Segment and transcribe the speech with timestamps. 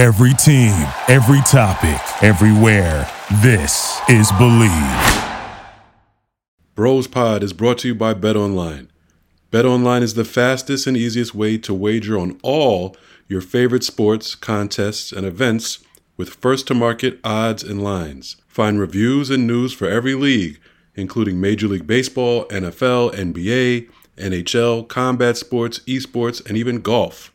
[0.00, 0.72] Every team,
[1.08, 3.06] every topic, everywhere.
[3.42, 5.68] This is Bleav.
[6.74, 8.90] Bros Pod is brought to you by Bet Online.
[9.50, 12.96] Bet Online is the fastest and easiest way to wager on all
[13.28, 15.84] your favorite sports, contests, and events
[16.16, 18.36] with first to market odds and lines.
[18.48, 20.58] Find reviews and news for every league,
[20.94, 27.34] including Major League Baseball, NFL, NBA, NHL, combat sports, esports, and even golf.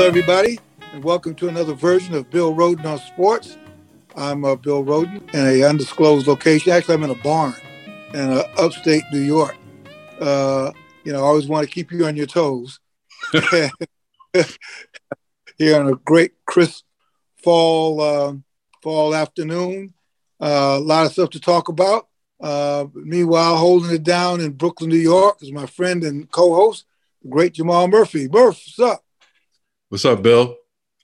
[0.00, 0.58] Hello, everybody,
[0.94, 3.58] and welcome to another version of Bill Rhoden on Sports.
[4.16, 6.72] I'm uh, Bill Rhoden in a undisclosed location.
[6.72, 7.52] Actually, I'm in a barn
[8.14, 9.54] in uh, upstate New York.
[10.18, 10.72] Uh,
[11.04, 12.80] you know, I always want to keep you on your toes.
[15.58, 16.86] Here on a great crisp
[17.36, 18.32] fall uh,
[18.82, 19.92] fall afternoon,
[20.40, 22.08] uh, a lot of stuff to talk about.
[22.40, 26.86] Uh, meanwhile, holding it down in Brooklyn, New York, is my friend and co-host,
[27.22, 28.28] the great Jamal Murphy.
[28.28, 29.04] Murph, what's up?
[29.90, 30.56] What's up, Bill?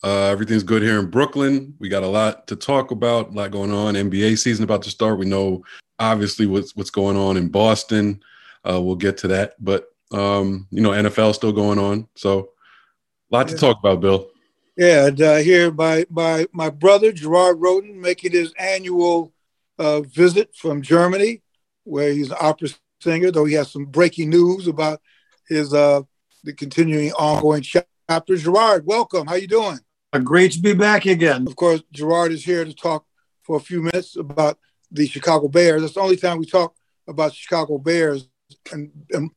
[0.04, 1.74] Uh, everything's good here in Brooklyn.
[1.80, 3.94] We got a lot to talk about, a lot going on.
[3.94, 5.18] NBA season about to start.
[5.18, 5.64] We know
[5.98, 8.22] obviously what's what's going on in Boston.
[8.64, 12.06] Uh, we'll get to that, but um, you know, NFL still going on.
[12.14, 12.50] So,
[13.32, 13.54] a lot yeah.
[13.54, 14.30] to talk about, Bill.
[14.76, 19.32] Yeah, and, uh, here by by my brother Gerard Rhoden making his annual
[19.80, 21.42] uh, visit from Germany,
[21.82, 22.68] where he's an opera
[23.00, 23.32] singer.
[23.32, 25.02] Though he has some breaking news about
[25.48, 26.02] his uh,
[26.44, 27.62] the continuing ongoing
[28.08, 28.36] chapter.
[28.36, 29.26] Gerard, welcome.
[29.26, 29.80] How you doing?
[30.22, 31.46] Great to be back again.
[31.46, 33.04] Of course, Gerard is here to talk
[33.42, 34.58] for a few minutes about
[34.90, 35.82] the Chicago Bears.
[35.82, 36.74] That's the only time we talk
[37.06, 38.28] about Chicago Bears
[38.72, 39.30] and, and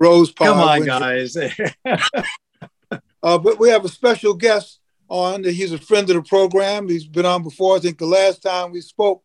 [0.00, 0.48] Rose Pod.
[0.48, 1.36] Come on, guys.
[1.86, 5.44] uh, but we have a special guest on.
[5.44, 6.88] He's a friend of the program.
[6.88, 7.76] He's been on before.
[7.76, 9.22] I think the last time we spoke,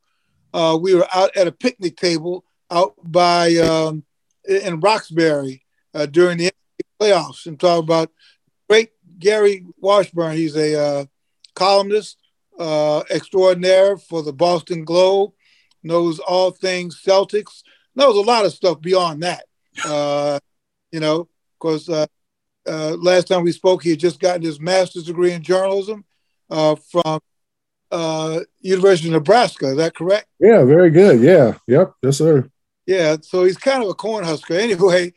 [0.54, 4.04] uh, we were out at a picnic table out by um,
[4.48, 5.64] in Roxbury
[5.96, 6.52] uh, during the
[7.02, 8.12] playoffs and talk about
[8.70, 10.36] great Gary Washburn.
[10.36, 11.06] He's a uh,
[11.56, 12.18] columnist
[12.60, 15.32] uh, extraordinaire for the Boston Globe.
[15.82, 17.64] Knows all things Celtics.
[17.96, 19.46] Knows a lot of stuff beyond that.
[19.84, 20.38] Uh,
[20.92, 21.28] you know,
[21.60, 22.06] because uh,
[22.68, 26.06] uh, last time we spoke, he had just gotten his master's degree in journalism
[26.52, 27.20] uh, from
[28.62, 29.70] University of Nebraska.
[29.70, 30.28] Is that correct?
[30.40, 31.22] Yeah, very good.
[31.22, 32.48] Yeah, yep, yes, sir.
[32.86, 34.60] Yeah, so he's kind of a cornhusker.
[34.60, 35.14] Anyway,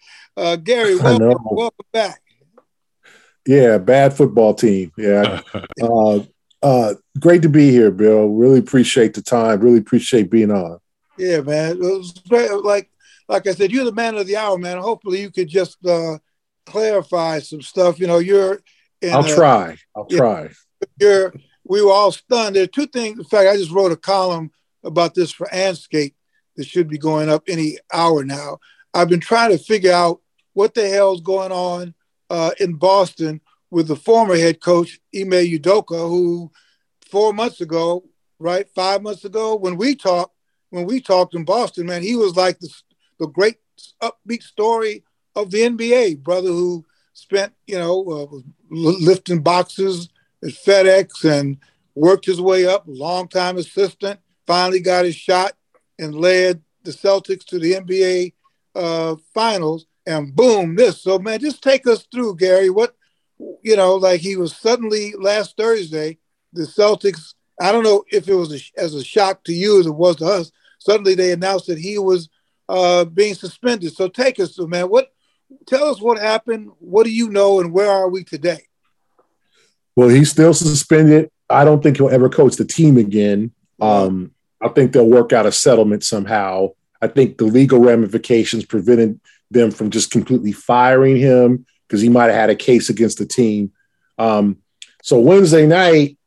[0.65, 2.23] Gary, welcome, welcome back.
[3.47, 4.93] Yeah, bad football team.
[4.97, 5.41] Yeah.
[5.83, 6.21] uh,
[6.63, 8.29] uh, great to be here, Bill.
[8.29, 9.61] Really appreciate the time.
[9.61, 10.79] Really appreciate being on.
[11.17, 11.73] Yeah, man.
[11.73, 12.53] It was great.
[12.53, 12.91] Like,
[13.29, 14.79] like I said, you're the man of the hour, man.
[14.79, 16.19] Hopefully, you could just uh,
[16.67, 18.01] clarify some stuff.
[18.01, 18.61] You know, you're.
[19.11, 19.77] I'll a, try.
[19.95, 20.51] I'll try.
[21.01, 21.33] You're.
[21.65, 22.57] We were all stunned.
[22.57, 23.19] There are two things.
[23.19, 24.51] In fact, I just wrote a column
[24.85, 26.15] about this for Andscape
[26.57, 28.59] that should be going up any hour now.
[28.95, 30.21] I've been trying to figure out
[30.53, 31.95] what the hell's going on
[32.31, 36.51] uh, in Boston with the former head coach Ime Udoka, who
[37.11, 38.05] four months ago,
[38.39, 40.35] right, five months ago, when we talked,
[40.71, 42.69] when we talked in Boston, man, he was like the,
[43.19, 43.57] the great
[44.03, 45.05] upbeat story
[45.35, 48.39] of the NBA, brother who spent, you know, uh,
[48.71, 50.09] lifting boxes
[50.43, 51.59] at FedEx and
[51.95, 55.53] worked his way up, longtime assistant, finally got his shot
[55.99, 58.33] and led the Celtics to the NBA
[58.75, 61.03] uh, finals and boom, this.
[61.03, 62.71] So man, just take us through, Gary.
[62.71, 62.95] What
[63.63, 66.19] you know, like he was suddenly last Thursday,
[66.53, 67.35] the Celtics.
[67.61, 70.17] I don't know if it was a, as a shock to you as it was
[70.17, 70.53] to us.
[70.79, 72.29] Suddenly they announced that he was
[72.69, 73.95] uh, being suspended.
[73.95, 74.87] So take us through, man.
[74.87, 75.09] What?
[75.67, 76.71] Tell us what happened.
[76.81, 78.63] What do you know, and where are we today?
[79.95, 81.31] Well, he's still suspended.
[81.49, 83.53] I don't think he'll ever coach the team again.
[83.81, 86.71] Um, I think they'll work out a settlement somehow.
[87.01, 89.21] I think the legal ramifications prevented
[89.51, 93.27] them from just completely firing him because he might have had a case against the
[93.27, 93.73] team.
[94.19, 94.59] Um,
[95.03, 96.19] so Wednesday night,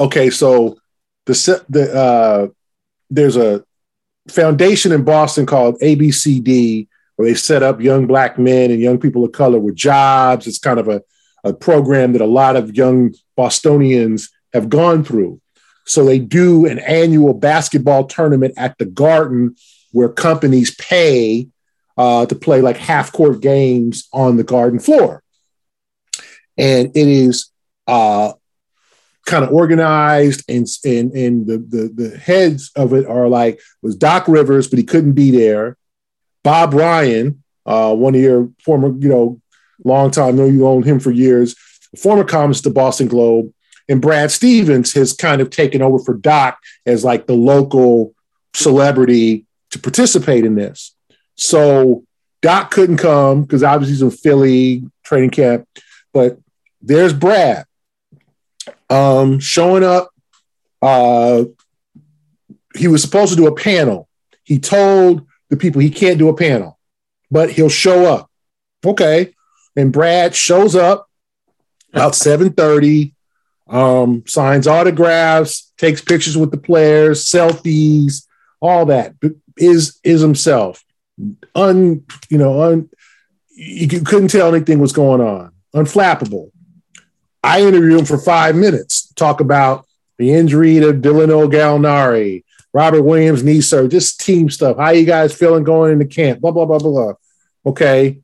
[0.00, 0.78] okay, so
[1.26, 2.48] the the uh,
[3.10, 3.64] there's a
[4.28, 9.24] foundation in Boston called ABCD where they set up young black men and young people
[9.24, 10.46] of color with jobs.
[10.46, 11.02] It's kind of a,
[11.44, 15.40] a program that a lot of young Bostonians have gone through.
[15.84, 19.56] So they do an annual basketball tournament at the Garden
[19.92, 21.48] where companies pay
[21.98, 25.22] uh, to play like half court games on the Garden floor.
[26.56, 27.50] And it is
[27.88, 28.32] uh,
[29.26, 33.96] kind of organized and, and, and the, the, the heads of it are like, was
[33.96, 35.76] Doc Rivers, but he couldn't be there.
[36.44, 39.40] Bob Ryan, uh, one of your former, you know,
[39.84, 41.56] long time, know you owned him for years,
[41.96, 43.52] former columnist the Boston Globe,
[43.88, 48.14] and Brad Stevens has kind of taken over for Doc as like the local
[48.54, 50.94] celebrity to participate in this.
[51.38, 52.04] So
[52.42, 55.66] Doc couldn't come because obviously he's in Philly training camp,
[56.12, 56.38] but
[56.82, 57.64] there's Brad
[58.90, 60.10] um, showing up.
[60.82, 61.44] Uh,
[62.76, 64.08] he was supposed to do a panel.
[64.44, 66.78] He told the people he can't do a panel,
[67.30, 68.30] but he'll show up.
[68.84, 69.34] Okay.
[69.76, 71.08] And Brad shows up
[71.92, 73.14] about 7:30
[73.68, 78.26] um, signs autographs, takes pictures with the players, selfies,
[78.60, 79.14] all that.
[79.56, 80.84] Is is himself.
[81.54, 82.90] Un, you know, un,
[83.50, 85.52] you couldn't tell anything was going on.
[85.74, 86.50] Unflappable.
[87.42, 89.86] I interviewed him for five minutes, talk about
[90.18, 94.76] the injury to Danilo Gallinari, Robert Williams knee surgery, just team stuff.
[94.76, 96.40] How you guys feeling going into camp?
[96.40, 97.12] Blah blah blah blah blah.
[97.66, 98.20] Okay,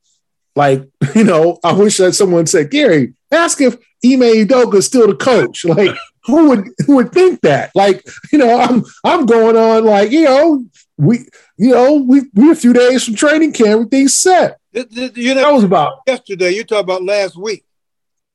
[0.57, 3.75] like you know, I wish that someone said, Gary, ask if
[4.05, 5.65] Ime Udoka is still the coach.
[5.65, 7.71] Like, who would who would think that?
[7.75, 10.65] Like, you know, I'm I'm going on like, you know,
[10.97, 11.27] we
[11.57, 14.59] you know, we we a few days from training camp, everything's set.
[14.73, 16.51] You know, that was about yesterday.
[16.51, 17.65] You talk about last week.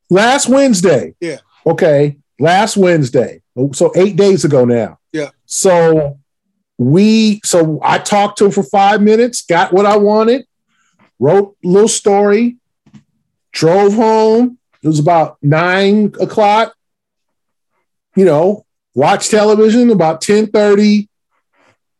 [0.09, 1.15] Last Wednesday.
[1.19, 1.37] Yeah.
[1.65, 2.17] Okay.
[2.39, 3.41] Last Wednesday.
[3.73, 4.99] So eight days ago now.
[5.11, 5.29] Yeah.
[5.45, 6.19] So
[6.77, 10.45] we so I talked to him for five minutes, got what I wanted,
[11.19, 12.57] wrote a little story,
[13.51, 16.75] drove home, it was about nine o'clock.
[18.15, 18.65] You know,
[18.95, 21.08] watch television about 10:30.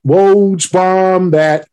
[0.06, 1.68] Woj bomb that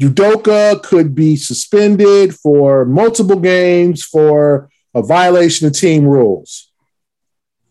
[0.00, 6.70] Udoka could be suspended for multiple games for a violation of team rules.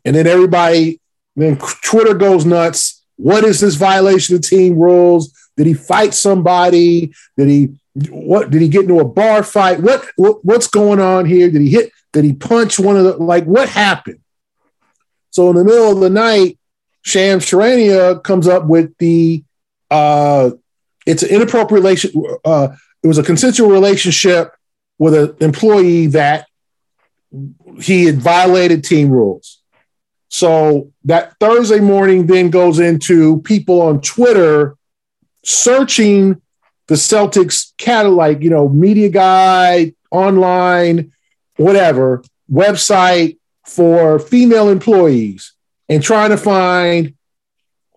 [0.04, 1.01] And then everybody,
[1.36, 3.04] then Twitter goes nuts.
[3.15, 5.33] What is this violation of team rules?
[5.56, 7.13] Did he fight somebody?
[7.38, 9.80] Did he what did he get into a bar fight?
[9.80, 11.50] What, what what's going on here?
[11.50, 14.19] Did he hit did he punch one of the like what happened?
[15.31, 16.59] So in the middle of the night,
[17.01, 19.44] Shams Charania comes up with the
[19.92, 20.51] uh
[21.06, 22.12] it's an inappropriate relation
[22.44, 22.69] uh
[23.04, 24.54] it was a consensual relationship
[25.00, 26.48] with an employee that
[27.80, 29.62] he had violated team rules.
[30.30, 34.75] So that Thursday morning then goes into people on Twitter
[35.44, 36.42] searching
[36.88, 41.12] the Celtics catalog, you know, media guide, online,
[41.57, 45.54] whatever website for female employees
[45.90, 47.13] and trying to find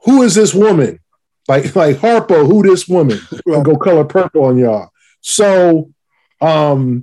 [0.05, 0.99] who is this woman?
[1.51, 3.19] Like like Harpo, who this woman?
[3.45, 3.65] Right.
[3.65, 4.91] Go color purple on y'all.
[5.21, 5.91] So
[6.41, 7.03] um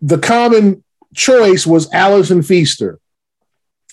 [0.00, 0.84] the common
[1.16, 3.00] choice was Allison Feaster.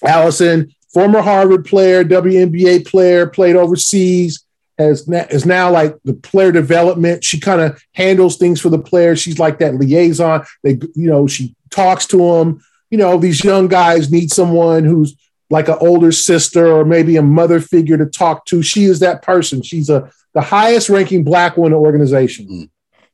[0.05, 4.45] Allison, former Harvard player, WNBA player, played overseas,
[4.77, 7.23] has is now like the player development.
[7.23, 9.19] She kind of handles things for the players.
[9.19, 10.45] She's like that liaison.
[10.61, 12.63] They, you know, she talks to them.
[12.91, 15.15] You know, these young guys need someone who's
[15.51, 18.63] like an older sister or maybe a mother figure to talk to.
[18.63, 19.61] She is that person.
[19.61, 22.47] She's a the highest ranking black woman organization.
[22.47, 22.69] Mm.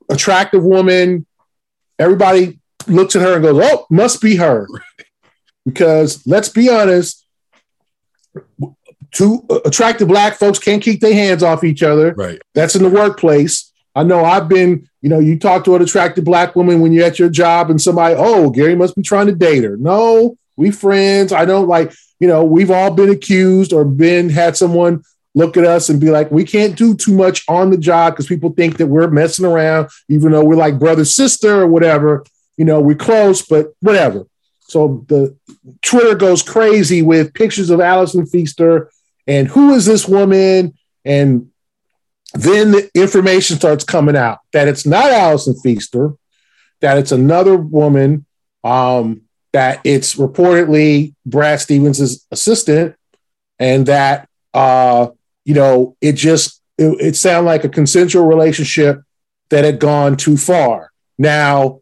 [0.10, 1.26] Attractive woman.
[2.00, 4.68] Everybody looks at her and goes, "Oh, must be her."
[5.66, 7.26] Because let's be honest,
[9.12, 12.14] two attractive black folks can't keep their hands off each other.
[12.14, 12.40] Right.
[12.54, 13.74] That's in the workplace.
[13.96, 17.06] I know I've been, you know, you talk to an attractive black woman when you're
[17.06, 19.76] at your job and somebody, oh, Gary must be trying to date her.
[19.76, 21.34] No, we friends.
[21.34, 25.04] I don't like, you know, we've all been accused or been had someone
[25.36, 28.28] look at us and be like, we can't do too much on the job because
[28.28, 32.26] people think that we're messing around, even though we're like brother, sister, or whatever.
[32.58, 34.26] You know, we're close, but whatever.
[34.62, 35.38] So the
[35.84, 38.90] Twitter goes crazy with pictures of Allison Feaster
[39.28, 40.74] and who is this woman?
[41.04, 41.52] And
[42.34, 46.14] then the information starts coming out that it's not Allison Feaster,
[46.82, 48.26] that it's another woman,
[48.64, 49.22] um,
[49.54, 52.96] that it's reportedly Brad Stevens' assistant,
[53.60, 55.08] and that uh,
[55.46, 59.02] you know it just it, it sounded like a consensual relationship
[59.50, 60.92] that had gone too far.
[61.18, 61.82] Now,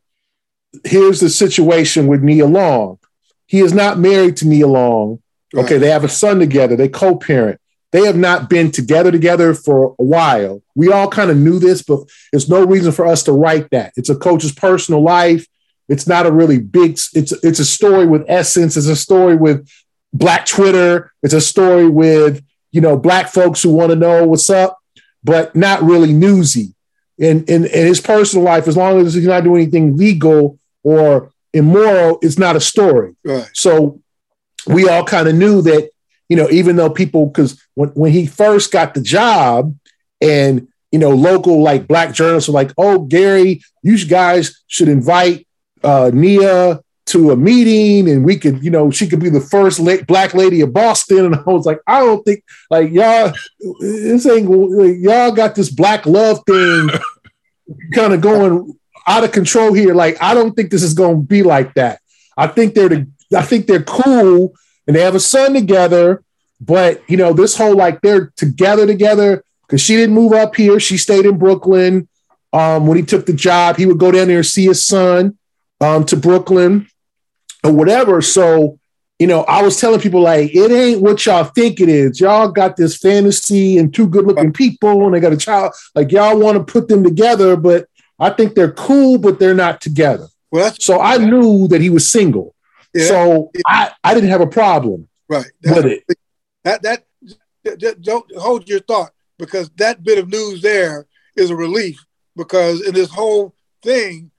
[0.84, 3.00] here's the situation with Nia Long.
[3.48, 5.22] He is not married to Nia Long.
[5.54, 6.76] Okay, they have a son together.
[6.76, 7.60] They co-parent.
[7.92, 10.62] They have not been together together for a while.
[10.76, 13.94] We all kind of knew this, but there's no reason for us to write that.
[13.96, 15.48] It's a coach's personal life.
[15.88, 16.92] It's not a really big.
[16.92, 18.78] It's it's a story with essence.
[18.78, 19.70] It's a story with
[20.14, 21.12] Black Twitter.
[21.22, 24.80] It's a story with you know black folks who want to know what's up,
[25.24, 26.74] but not really newsy.
[27.18, 31.32] In, in in his personal life, as long as he's not doing anything legal or
[31.54, 33.16] immoral, it's not a story.
[33.24, 33.50] Right.
[33.54, 34.02] So
[34.68, 35.90] we all kind of knew that,
[36.30, 39.76] you know, even though people, because when, when he first got the job
[40.22, 45.48] and, you know, local like black journalists were like, oh, Gary, you guys should invite
[45.84, 49.80] uh, Nia to a meeting and we could, you know, she could be the first
[49.80, 51.26] la- black lady of Boston.
[51.26, 53.32] And I was like, I don't think like y'all,
[53.80, 56.90] this ain't, like, y'all got this black love thing
[57.94, 58.78] kind of going
[59.08, 59.94] out of control here.
[59.94, 62.00] Like, I don't think this is going to be like that.
[62.38, 64.54] I think they're the, I think they're cool
[64.88, 66.24] and they have a son together.
[66.60, 70.80] But you know, this whole like they're together together because she didn't move up here.
[70.80, 72.08] She stayed in Brooklyn.
[72.54, 75.38] Um, when he took the job, he would go down there and see his son
[75.82, 76.88] um, to Brooklyn
[77.64, 78.22] or whatever.
[78.22, 78.80] So,
[79.20, 82.20] you know, I was telling people like it ain't what y'all think it is.
[82.20, 85.74] Y'all got this fantasy and two good looking people, and they got a child.
[85.94, 87.88] Like y'all want to put them together, but
[88.20, 90.28] I think they're cool, but they're not together.
[90.52, 92.56] Well, So I knew that he was single.
[92.94, 95.46] yeah, So I, I didn't have a problem right.
[95.64, 96.04] with it.
[96.64, 97.04] that that
[97.64, 101.98] that- that- don't hold your thought because that bit of news there is a relief
[102.38, 104.30] because in this whole thing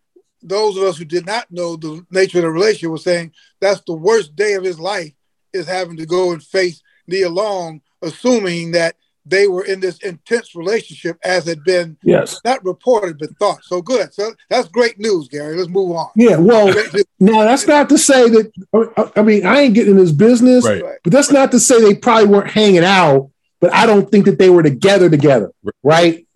[0.46, 3.80] those of us who did not know the nature of the relationship were saying that's
[3.82, 5.12] the worst day of his life
[5.52, 8.96] is having to go and face Nia Long assuming that
[9.28, 12.40] they were in this intense relationship as had been Yes.
[12.44, 16.36] not reported but thought so good so that's great news Gary let's move on Yeah.
[16.36, 18.52] Well, Great no, that's not to say that.
[18.96, 20.82] I- I mean, I ain't getting in this business, Right.
[20.82, 20.98] Right.
[21.02, 23.30] but that's not to say they probably weren't hanging out.
[23.58, 25.50] But I don't think that they were together together,
[25.82, 26.26] right?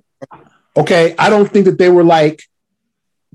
[0.77, 1.15] Okay.
[1.19, 2.43] I don't think that they were like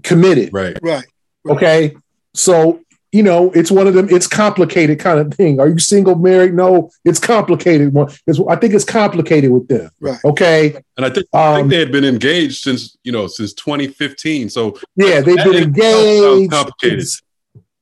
[0.03, 0.49] committed.
[0.53, 0.77] Right.
[0.81, 1.05] right
[1.47, 1.95] Okay.
[2.33, 5.59] So, you know, it's one of them, it's complicated kind of thing.
[5.59, 6.53] Are you single, married?
[6.53, 7.93] No, it's complicated.
[7.93, 9.89] One, it's, I think it's complicated with them.
[10.01, 10.19] Right.
[10.25, 10.75] Okay.
[10.97, 14.49] And I think I think Um, they had been engaged since you know since 2015.
[14.49, 16.51] So yeah, they've been in itself sounds engaged.
[16.51, 16.99] complicated.
[16.99, 17.21] It's-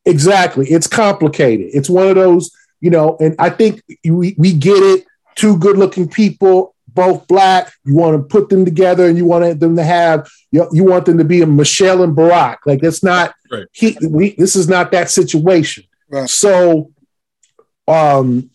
[0.06, 0.68] exactly.
[0.68, 1.70] It's complicated.
[1.74, 2.52] It's one of those,
[2.82, 5.06] you know, and I think we, we get it.
[5.36, 7.74] Two good looking people, both black.
[7.86, 11.06] You want to put them together and you want them to have, you, you want
[11.06, 12.58] them to be a Michelle and Barack.
[12.68, 13.66] Like, that's not, Right.
[13.72, 15.84] he, we, this is not that situation.
[16.10, 16.30] Right.
[16.30, 16.92] So,
[17.88, 18.52] um,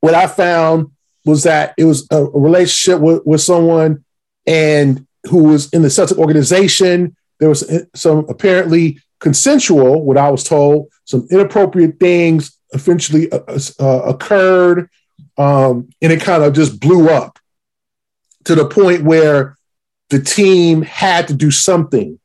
[0.00, 0.90] what I found
[1.24, 4.04] was that it was a, relationship with, with someone
[4.44, 7.16] and who was in the Celtic organization.
[7.38, 13.40] There was uh, some apparently consensual, what I was told, some inappropriate things eventually uh,
[13.78, 14.90] uh, occurred,
[15.38, 17.38] um, and it kind of just blew up
[18.44, 19.56] to the point where
[20.10, 22.18] the team had to do something.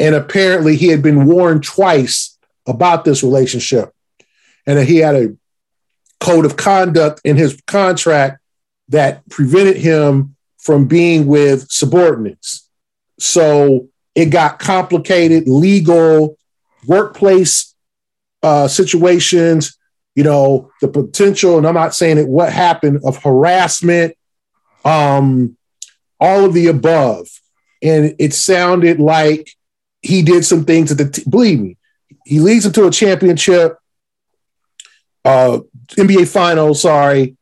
[0.00, 3.92] And apparently, he had been warned twice about this relationship,
[4.66, 5.36] and he had a
[6.20, 8.40] code of conduct in his contract
[8.88, 12.68] that prevented him from being with subordinates.
[13.18, 16.38] So it got complicated, legal,
[16.86, 17.74] workplace
[18.42, 19.76] uh, situations,
[20.14, 24.14] you know, the potential, and I'm not saying it, what happened of harassment,
[24.84, 25.56] um,
[26.20, 27.28] all of the above.
[27.82, 29.50] And it sounded like
[30.02, 31.76] he did some things that the t- believe me,
[32.24, 33.78] he leads them to a championship,
[35.24, 35.60] uh,
[35.90, 37.36] NBA finals, sorry,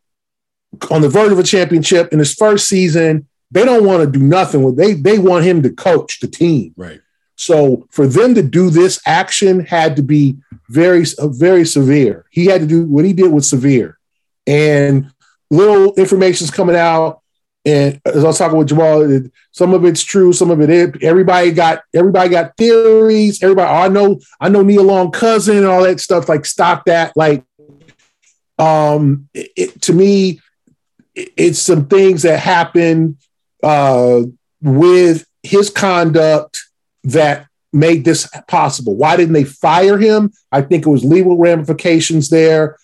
[0.91, 3.29] on the verge of a championship in his first season.
[3.51, 6.75] They don't want to do nothing with they they want him to coach the team.
[6.77, 7.01] Right.
[7.37, 10.37] So for them to do this action had to be
[10.69, 12.25] very uh, very severe.
[12.31, 13.99] He had to do what he did was severe,
[14.47, 15.11] and
[15.51, 17.21] little information's coming out.
[17.67, 19.21] And as I was talking with Jamal,
[19.51, 20.91] some of it's true, some of it is.
[21.03, 23.43] Everybody got everybody got theories.
[23.43, 26.29] Everybody, oh, I know, I know Nia Long cousin and all that stuff.
[26.29, 27.17] Like stop that.
[27.17, 27.43] Like,
[28.59, 30.41] um, it, it- to me,
[31.17, 33.17] it- it's some things that happened
[33.65, 34.23] uh,
[34.63, 36.59] with his conduct
[37.05, 38.95] that made this possible.
[38.95, 40.33] Why didn't they fire him?
[40.53, 42.77] I think it was legal ramifications there.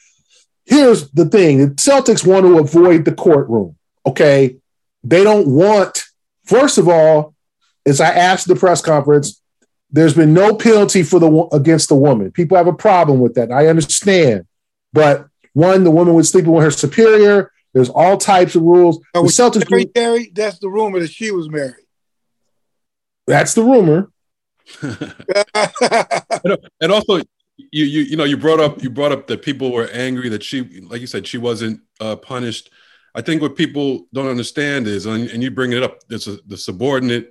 [0.64, 3.76] Here's the thing the Celtics want to avoid the courtroom.
[4.04, 4.56] Okay.
[5.04, 6.04] They don't want,
[6.44, 7.34] first of all,
[7.86, 9.40] as I asked the press conference,
[9.90, 12.30] there's been no penalty for the wo- against the woman.
[12.30, 13.50] People have a problem with that.
[13.50, 14.46] I understand.
[14.92, 17.50] But one, the woman was sleeping with her superior.
[17.74, 18.98] There's all types of rules.
[18.98, 21.74] The Now, was Celtics, Mary, Gary, that's the rumor that she was married.
[23.26, 24.10] that's the rumor.
[26.44, 27.18] And, and also,
[27.58, 30.42] you you you know you brought up you brought up that people were angry that
[30.42, 32.70] she like you said she wasn't uh, punished.
[33.14, 36.38] I think what people don't understand is, and, and you bring it up, there's a,
[36.46, 37.30] the subordinate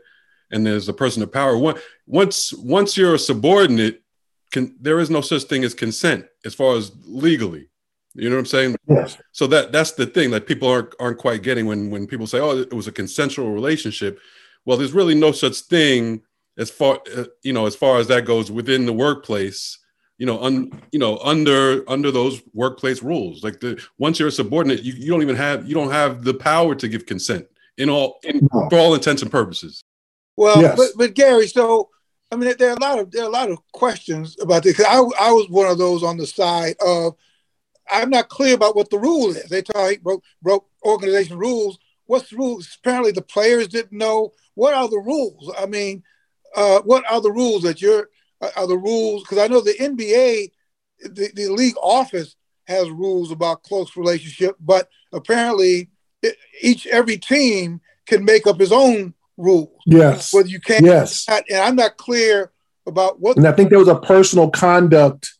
[0.51, 1.57] and there's the person of power.
[2.05, 4.03] Once once you're a subordinate,
[4.51, 7.69] can there is no such thing as consent as far as legally.
[8.13, 8.75] You know what I'm saying?
[8.87, 9.17] Yes.
[9.31, 12.39] So that that's the thing that people aren't aren't quite getting when when people say,
[12.39, 14.19] "Oh, it was a consensual relationship."
[14.65, 16.21] Well, there's really no such thing
[16.57, 19.77] as far uh, you know as far as that goes within the workplace.
[20.21, 23.43] You know, un, you know under under those workplace rules.
[23.43, 26.35] Like the once you're a subordinate, you, you don't even have you don't have the
[26.35, 27.47] power to give consent
[27.79, 29.83] in all in, for all intents and purposes.
[30.37, 30.77] Well, Yes.
[30.77, 31.89] but but Gary, so
[32.31, 34.77] I mean, there are a lot of there are a lot of questions about this.
[34.77, 37.15] 'Cause I I was one of those on the side of
[37.89, 39.49] I'm not clear about what the rule is.
[39.49, 41.79] They talk broke broke organization rules.
[42.05, 42.77] What's the rules?
[42.77, 44.33] Apparently, the players didn't know.
[44.53, 45.51] What are the rules?
[45.57, 46.03] I mean,
[46.55, 48.09] uh, what are the rules that you're
[48.41, 49.23] are- are the rules?
[49.23, 50.51] Because I know the NBA,
[51.03, 52.35] the, the league office
[52.67, 55.89] has rules about close relationship, but apparently,
[56.21, 60.31] it, each every team can make up his own rules Yes.
[60.33, 61.25] whether you can Yes.
[61.27, 62.51] not, and I'm not clear
[62.85, 65.31] about what And I think there was a personal conduct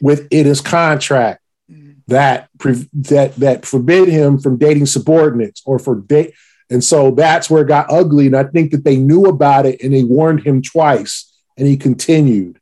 [0.00, 1.96] within his contract Mhm.
[2.06, 6.32] that pre- that that forbid him from dating subordinates or for date.
[6.70, 8.26] And so that's where it got ugly.
[8.26, 11.76] And I think that they knew about it and they warned him twice, and he
[11.76, 12.60] continued.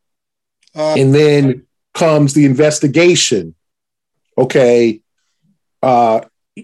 [0.75, 3.55] uh, and then comes the investigation.
[4.37, 5.01] Okay,
[5.83, 6.21] uh,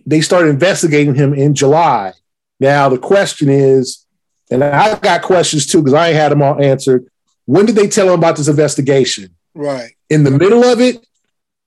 [0.06, 2.12] they started investigating him in July.
[2.58, 4.04] Now the question is,
[4.50, 7.06] and I got questions too because I ain't had them all answered.
[7.46, 9.34] When did they tell him about this investigation?
[9.54, 9.92] right.
[10.08, 11.06] In the middle of it,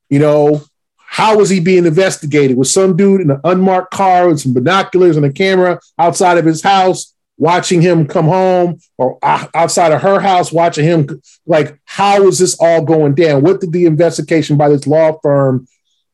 [0.09, 0.63] you know,
[0.97, 2.57] how was he being investigated?
[2.57, 6.45] Was some dude in an unmarked car with some binoculars and a camera outside of
[6.45, 11.21] his house watching him come home, or outside of her house watching him?
[11.45, 13.43] Like, how is this all going down?
[13.43, 15.67] What did the investigation by this law firm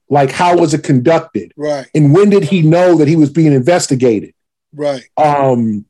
[0.10, 0.32] like?
[0.32, 1.54] How was it conducted?
[1.56, 1.88] Right.
[1.94, 4.34] And when did he know that he was being investigated?
[4.74, 5.04] Right.
[5.18, 5.86] Um,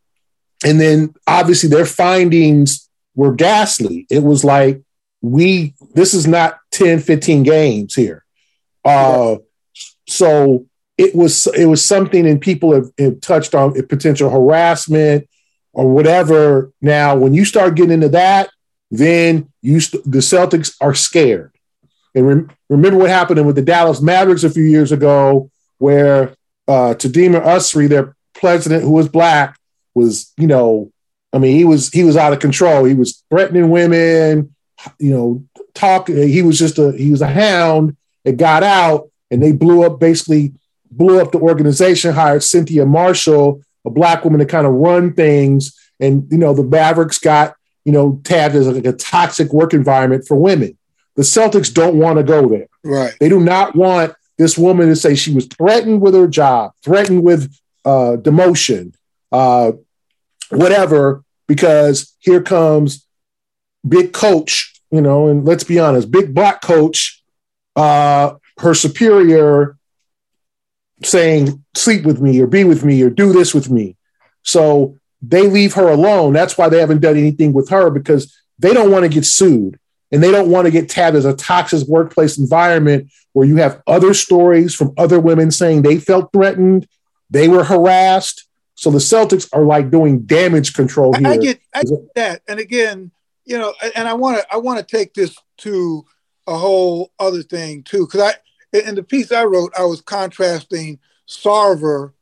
[0.65, 4.07] and then obviously their findings were ghastly.
[4.09, 4.81] It was like,
[5.21, 8.25] we, this is not 10, 15 games here.
[8.85, 9.37] Uh,
[10.07, 10.65] so
[10.99, 15.29] it was, it was something and people have, have touched on potential harassment
[15.71, 16.73] or whatever.
[16.81, 18.49] Now, when you start getting into that,
[18.91, 21.53] then you, st- the Celtics are scared.
[22.13, 26.33] And rem- remember what happened with the Dallas Mavericks a few years ago, where
[26.67, 29.57] uh, Terdema Ussery, their president, who was black,
[29.95, 30.91] was you know,
[31.31, 32.83] I mean, he was he was out of control.
[32.83, 34.53] He was threatening women,
[34.97, 36.27] you know, talking.
[36.27, 37.95] He was just a he was a hound.
[38.25, 40.53] It got out, and they blew up basically
[40.91, 42.13] blew up the organization.
[42.13, 45.77] Hired Cynthia Marshall, a black woman, to kind of run things.
[45.99, 50.25] And you know, the Mavericks got you know tabbed as like a toxic work environment
[50.27, 50.77] for women.
[51.15, 52.67] The Celtics don't want to go there.
[52.83, 53.13] Right.
[53.19, 57.23] They do not want this woman to say she was threatened with her job, threatened
[57.23, 58.93] with uh, demotion,
[59.31, 59.73] uh,
[60.49, 63.05] whatever, because here comes
[63.87, 67.21] big coach, you know, and let's be honest, big black coach,
[67.75, 69.77] uh, her superior
[71.03, 73.95] saying, sleep with me or be with me or do this with me.
[74.43, 76.33] So they leave her alone.
[76.33, 79.79] That's why they haven't done anything with her because they don't want to get sued
[80.11, 83.81] and they don't want to get tabbed as a toxic workplace environment where you have
[83.87, 86.87] other stories from other women saying they felt threatened,
[87.29, 88.47] they were harassed.
[88.75, 91.27] So the Celtics are like doing damage control here.
[91.27, 92.41] I, get I get that.
[92.47, 93.11] And again,
[93.45, 96.05] you know, and I want to I want to take this to
[96.47, 98.33] a whole other thing too, because I
[98.73, 102.13] in the piece I wrote, I was contrasting Sarver,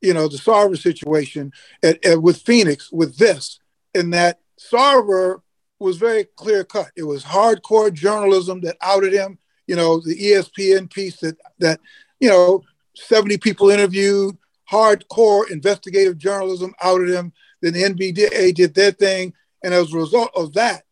[0.00, 3.58] you know, the Sarver situation at, at- with Phoenix with this,
[3.94, 5.40] in that Sarver
[5.78, 6.90] was very clear cut.
[6.96, 9.38] It was hardcore journalism that outed him.
[9.66, 11.80] You know, the ESPN piece that that
[12.20, 12.62] you know,
[12.94, 14.36] seventy people interviewed,
[14.70, 17.32] hardcore investigative journalism outed him.
[17.62, 20.84] Then the NBA did their thing, and as a result of that,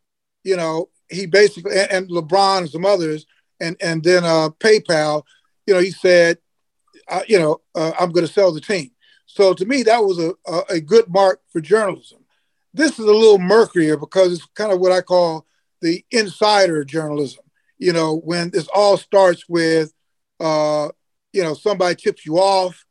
[0.43, 3.27] you know, he basically and, and LeBron and some others,
[3.63, 5.23] and and then uh, PayPal,
[5.67, 6.39] you know, he said,
[7.09, 8.91] uh, you know, uh, I'm going to sell the team.
[9.27, 12.19] So to me, that was a, a a good mark for journalism.
[12.75, 15.47] This is a little murkier because it's kind of what I call
[15.81, 17.45] the insider journalism.
[17.79, 19.93] You know, when this all starts with,
[20.41, 20.89] uh,
[21.33, 22.85] you know, somebody tips you off,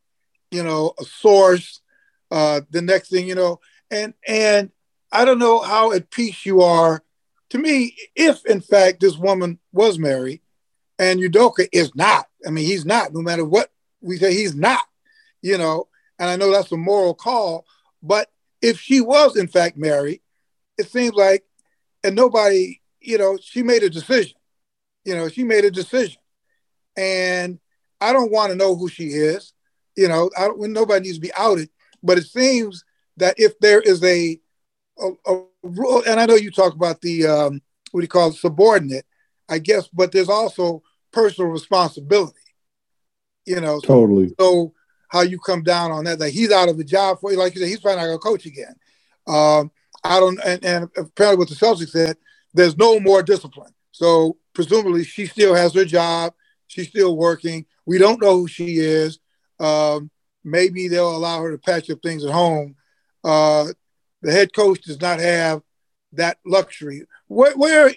[0.52, 1.82] you know, a source.
[2.30, 4.72] Uh, the next thing you know, and and
[5.12, 7.04] I don't know how at peace you are.
[7.50, 10.41] To me, if in fact this woman was married,
[11.02, 12.28] and Udoka is not.
[12.46, 13.12] I mean, he's not.
[13.12, 14.84] No matter what we say, he's not.
[15.42, 15.88] You know,
[16.20, 17.66] and I know that's a moral call.
[18.04, 18.30] But
[18.62, 20.22] if she was in fact married,
[20.78, 21.44] it seems like,
[22.04, 24.38] and nobody, you know, she made a decision.
[25.04, 26.22] You know, she made a decision,
[26.96, 27.60] and
[28.00, 29.54] I don't want to know who she is.
[29.98, 31.70] You know, I don't, nobody needs to be outed.
[32.04, 32.86] But it seems
[33.18, 34.40] that if there is a,
[35.00, 37.62] a, rule, and I know you talk about the um,
[37.92, 39.06] what do you call it, subordinate,
[39.50, 42.38] I guess, but there's also personal responsibility.
[43.46, 44.34] You know, so, Totally.
[44.40, 44.74] so
[45.10, 46.20] how you come down on that?
[46.20, 48.20] Like he's out of the job for you, like you said, he's probably not gonna
[48.20, 48.76] coach again.
[49.28, 49.72] Um,
[50.04, 52.18] I don't, and, and apparently what the Celtics said,
[52.54, 53.74] there's no more discipline.
[53.92, 56.34] So presumably she still has her job.
[56.68, 57.66] She's still working.
[57.86, 59.20] We don't know who she is.
[59.60, 60.10] Um,
[60.44, 62.76] maybe they'll allow her to patch up things at home.
[63.24, 63.68] Uh,
[64.22, 65.62] the head coach does not have
[66.14, 67.06] that luxury.
[67.32, 67.92] Where, where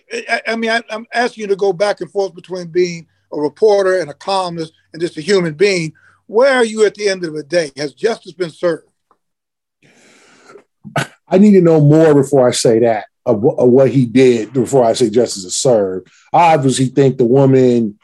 [0.47, 3.99] I, mean, I, I'm asking you to go back and forth between being a reporter
[3.99, 5.93] and a columnist and just a human being.
[6.27, 7.73] Where are you at the end of the day?
[7.77, 8.89] Has justice been served?
[11.27, 14.85] I need to know more before I say that of, of what he did before
[14.85, 16.13] I say justice is served.
[16.33, 17.99] I obviously think the woman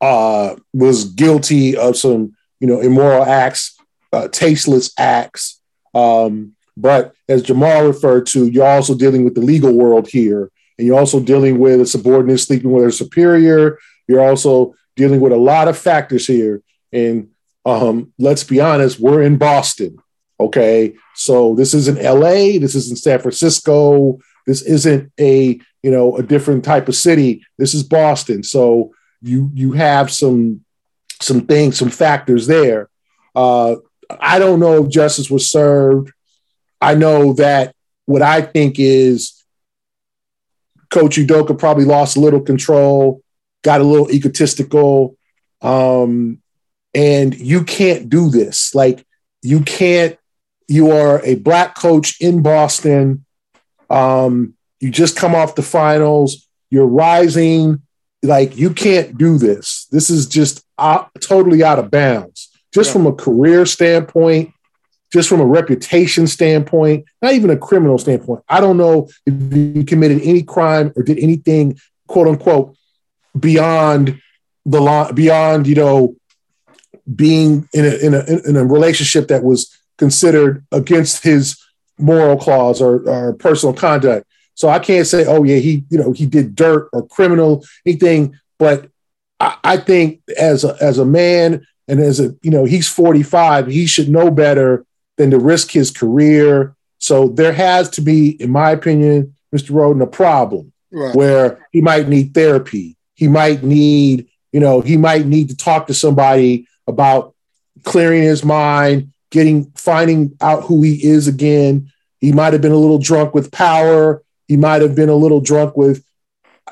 [0.00, 3.76] uh, was guilty of some, you know, immoral acts,
[4.14, 5.60] uh, tasteless acts.
[5.94, 10.86] Um, but as Jamal referred to, you're also dealing with the legal world here, and
[10.86, 13.78] you're also dealing with a subordinate sleeping with a superior.
[14.08, 16.62] You're also dealing with a lot of factors here.
[16.90, 17.28] And
[17.66, 19.98] um, let's be honest, we're in Boston.
[20.40, 20.94] Okay.
[21.14, 26.64] So this isn't LA, this isn't San Francisco, this isn't a you know a different
[26.64, 27.44] type of city.
[27.58, 28.42] This is Boston.
[28.42, 30.64] So you you have some
[31.20, 32.88] some things, some factors there.
[33.34, 33.76] Uh,
[34.18, 36.10] I don't know if justice was served.
[36.80, 37.74] I know that
[38.06, 39.39] what I think is
[40.90, 43.22] Coach Udoka probably lost a little control,
[43.62, 45.16] got a little egotistical,
[45.62, 46.40] um,
[46.94, 48.74] and you can't do this.
[48.74, 49.06] Like
[49.42, 50.16] you can't.
[50.68, 53.24] You are a black coach in Boston.
[53.88, 56.48] Um, you just come off the finals.
[56.70, 57.82] You're rising.
[58.22, 59.86] Like you can't do this.
[59.90, 62.50] This is just out, totally out of bounds.
[62.72, 62.92] Just Yeah.
[62.94, 64.52] from a career standpoint,
[65.12, 68.42] just from a reputation standpoint, not even a criminal standpoint.
[68.48, 72.76] I don't know if you committed any crime or did anything, quote unquote,
[73.38, 74.20] beyond
[74.64, 76.16] the law, beyond you know,
[77.12, 81.60] being in a in a in a relationship that was considered against his
[81.98, 84.26] moral clause or, or personal conduct.
[84.54, 88.38] So I can't say, oh yeah, he you know he did dirt or criminal anything.
[88.58, 88.90] But
[89.40, 93.66] I, I think as a, as a man and as a you know he's 45,
[93.66, 94.84] he should know better
[95.20, 96.74] than to risk his career.
[96.96, 99.72] So there has to be, in my opinion, Mr.
[99.72, 101.14] Rhoden, a problem Right.
[101.14, 102.96] where he might need therapy.
[103.14, 107.34] He might need, you know, he might need to talk to somebody about
[107.84, 111.92] clearing his mind, getting, finding out who he is again.
[112.18, 114.22] He might have been a little drunk with power.
[114.48, 116.02] He might have been a little drunk with,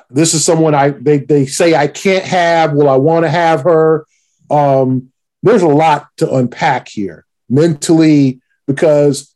[0.08, 2.72] this is someone I, they, they say I can't have.
[2.72, 4.06] Well, I want to have her.
[4.50, 9.34] Um, there's a lot to unpack here mentally because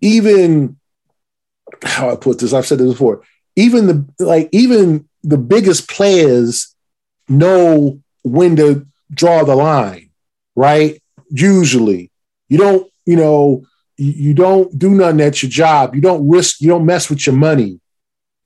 [0.00, 0.76] even
[1.82, 3.22] how I put this, I've said this before,
[3.56, 6.74] even the like even the biggest players
[7.28, 10.10] know when to draw the line,
[10.54, 11.02] right?
[11.30, 12.10] Usually.
[12.48, 13.64] You don't, you know,
[13.96, 15.94] you, don't do nothing at your job.
[15.94, 17.80] You don't risk, you don't mess with your money.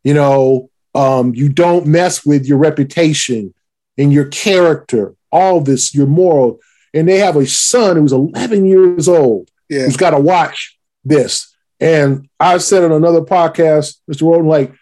[0.05, 3.55] You know, um, you don't mess with your reputation
[3.97, 6.61] and your character, all this, your moral.
[6.95, 9.85] And they have a son who's 11 years old Yeah.
[9.85, 11.55] who's got to watch this.
[11.81, 14.23] And I said on another podcast, Mr.
[14.23, 14.73] Rhoden, like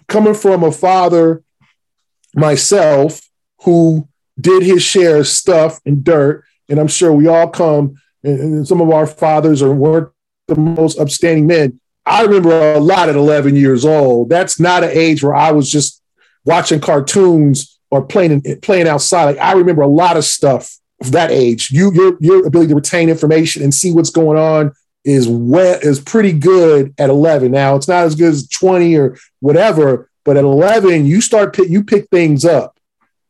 [0.08, 1.42] coming from a father
[2.34, 3.20] myself
[3.62, 8.38] who did his share of stuff and dirt, and I'm sure we all come, and,
[8.40, 10.10] and some of our fathers are weren't
[10.48, 11.80] the most upstanding men.
[12.04, 14.28] I remember a lot at 11 years old.
[14.28, 16.02] That's not an age where I was just
[16.44, 19.24] watching cartoons or playing playing outside.
[19.24, 21.70] Like I remember a lot of stuff that age.
[21.70, 24.72] You your your ability to retain information and see what's going on
[25.04, 27.52] is well is pretty good at 11.
[27.52, 31.68] Now it's not as good as 20 or whatever, but at 11 you start pick,
[31.68, 32.78] you pick things up.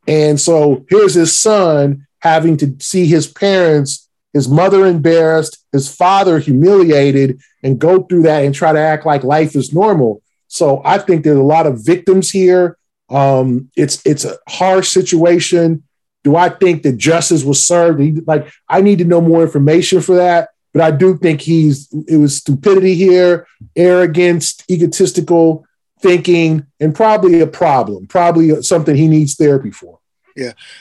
[0.06, 6.38] And so here's his son having to see his parents, his mother embarrassed, his father
[6.38, 10.22] humiliated, and go through that and try to act like life is normal.
[10.48, 12.78] So I think there's a lot of victims here.
[13.08, 15.84] Um, it's it's a harsh situation.
[16.26, 18.00] Do I think that justice was served?
[18.00, 20.48] He- Like I need to know more information for that.
[20.74, 25.64] But I do think he's it was stupidity here, arrogance, egotistical
[26.00, 28.08] thinking, and probably a problem.
[28.08, 30.00] Probably something he needs therapy for.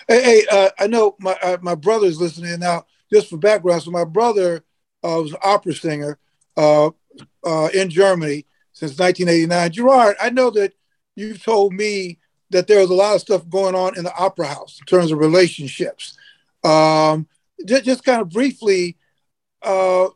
[0.08, 2.86] Hey, hey uh, I know my uh, my brother's listening now.
[3.14, 4.64] Just for background, so my brother
[5.04, 6.18] uh, was an opera singer
[6.58, 6.90] uh,
[7.46, 9.72] uh, in Germany since 1989.
[9.74, 10.74] Gerard, I know that
[11.16, 12.18] you've told me
[12.56, 15.12] that there was a lot of stuff going on in the opera house in terms
[15.12, 16.18] of relationships.
[16.64, 17.28] Um,
[17.66, 18.96] just, just kind of briefly
[19.62, 20.08] uh,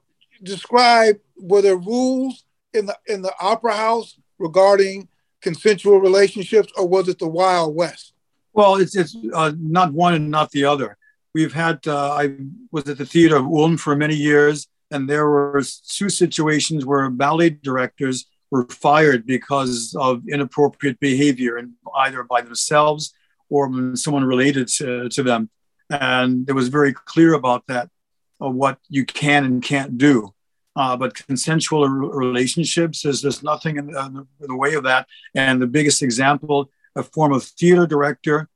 [0.42, 5.10] describe were there rules in the in the opera house regarding
[5.42, 8.14] consensual relationships, or was it the Wild West?
[8.54, 10.98] Well, it's it's uh, not one and not the other.
[11.34, 12.36] we've had, uh, I
[12.72, 17.10] was at the Theater of Ulm for many years, and there were two situations where
[17.10, 23.14] ballet directors were fired because of inappropriate behavior, and either by themselves
[23.50, 25.50] or someone related to, to them.
[25.90, 27.90] And it was very clear about that,
[28.38, 30.34] what you can and can't do.
[30.76, 35.08] Uh, but consensual relationships, there's, there's nothing in the, in the, way of that.
[35.36, 38.48] And the biggest example, a former theater director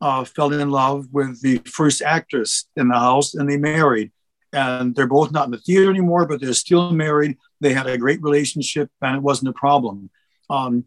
[0.00, 4.12] uh, fell in love with the first actress in the house and they married.
[4.52, 7.38] And they're both not in the theater anymore, but they're still married.
[7.64, 10.10] They had a great relationship and it wasn't a problem.
[10.50, 10.84] Um,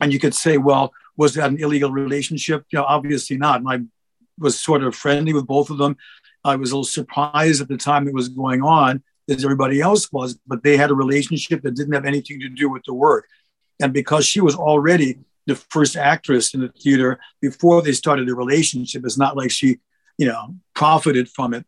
[0.00, 2.64] and you could say, well, was that an illegal relationship?
[2.70, 3.60] You know, obviously not.
[3.60, 3.78] And I
[4.44, 5.96] was sort of friendly with both of them.
[6.44, 10.12] I was a little surprised at the time it was going on, as everybody else
[10.12, 13.26] was, but they had a relationship that didn't have anything to do with the work.
[13.80, 18.34] And because she was already the first actress in the theater before they started the
[18.34, 19.78] relationship, it's not like she,
[20.18, 21.64] you know, profited from it.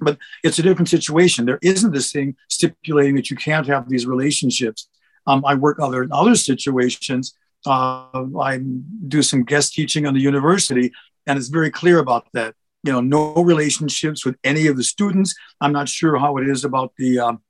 [0.00, 1.46] But it's a different situation.
[1.46, 4.88] There isn't this thing stipulating that you can't have these relationships.
[5.26, 7.34] Um, I work other other situations.
[7.66, 8.60] Uh, I
[9.08, 10.92] do some guest teaching on the university,
[11.26, 12.54] and it's very clear about that.
[12.84, 15.34] You know, no relationships with any of the students.
[15.60, 17.42] I'm not sure how it is about the um,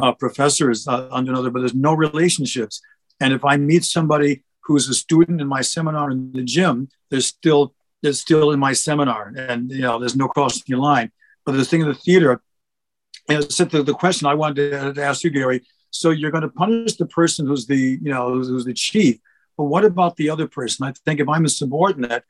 [0.00, 2.80] uh, professors uh, under another, but there's no relationships.
[3.20, 7.26] And if I meet somebody who's a student in my seminar in the gym, there's
[7.26, 11.10] still there's still in my seminar, and you know, there's no crossing the line.
[11.44, 12.42] But the thing in the theater,
[13.28, 15.62] and it's the, the question I wanted to, ask you, Gary.
[15.90, 19.18] So you're going to punish the person who's the you know who's the chief,
[19.56, 20.86] but what about the other person?
[20.86, 22.24] I think if I'm a subordinate,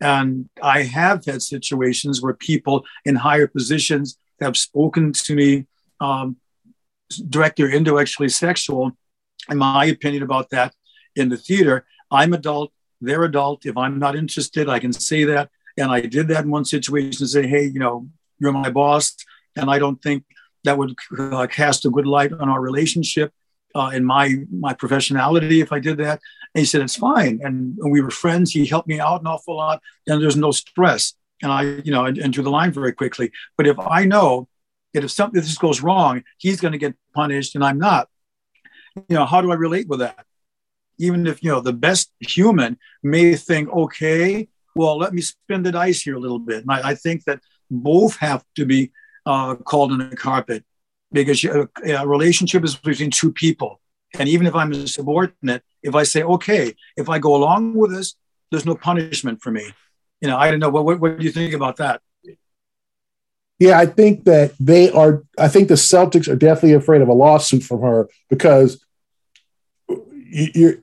[0.00, 5.66] and I have had situations where people in higher positions have spoken to me
[6.00, 6.36] um,
[7.28, 8.92] directly or indirectly sexual.
[9.48, 10.74] In my opinion about that
[11.14, 13.64] in the theater, I'm adult, they're adult.
[13.64, 15.50] If I'm not interested, I can say that.
[15.78, 19.14] And I did that in one situation and say, hey, you know, you're my boss.
[19.56, 20.24] And I don't think
[20.64, 23.32] that would uh, cast a good light on our relationship
[23.74, 26.20] uh, in my my professionality if I did that.
[26.54, 27.40] And he said, it's fine.
[27.42, 28.52] And, we were friends.
[28.52, 29.82] He helped me out an awful lot.
[30.06, 31.12] And there's no stress.
[31.42, 33.30] And I, you know, and, and drew the line very quickly.
[33.58, 34.48] But if I know
[34.94, 38.08] that if something this goes wrong, he's going to get punished and I'm not,
[38.96, 40.24] you know, how do I relate with that?
[40.98, 45.72] Even if, you know, the best human may think, okay, well, let me spin the
[45.72, 46.62] dice here a little bit.
[46.62, 48.92] And I, I think that both have to be
[49.24, 50.64] uh, called on the carpet
[51.12, 53.80] because a, a relationship is between two people.
[54.18, 57.92] And even if I'm a subordinate, if I say, okay, if I go along with
[57.92, 58.14] this,
[58.50, 59.72] there's no punishment for me.
[60.20, 60.70] You know, I don't know.
[60.70, 62.00] What, what, what do you think about that?
[63.58, 65.24] Yeah, I think that they are.
[65.38, 68.84] I think the Celtics are definitely afraid of a lawsuit from her because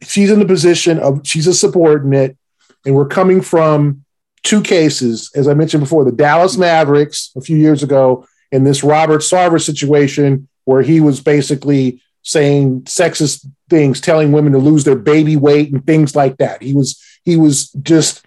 [0.02, 2.36] she's in the position of she's a subordinate,
[2.84, 4.04] and we're coming from
[4.44, 8.84] two cases, as I mentioned before, the Dallas Mavericks a few years ago, and this
[8.84, 14.96] Robert Sarver situation where he was basically saying sexist things, telling women to lose their
[14.96, 16.62] baby weight and things like that.
[16.62, 18.26] He was he was just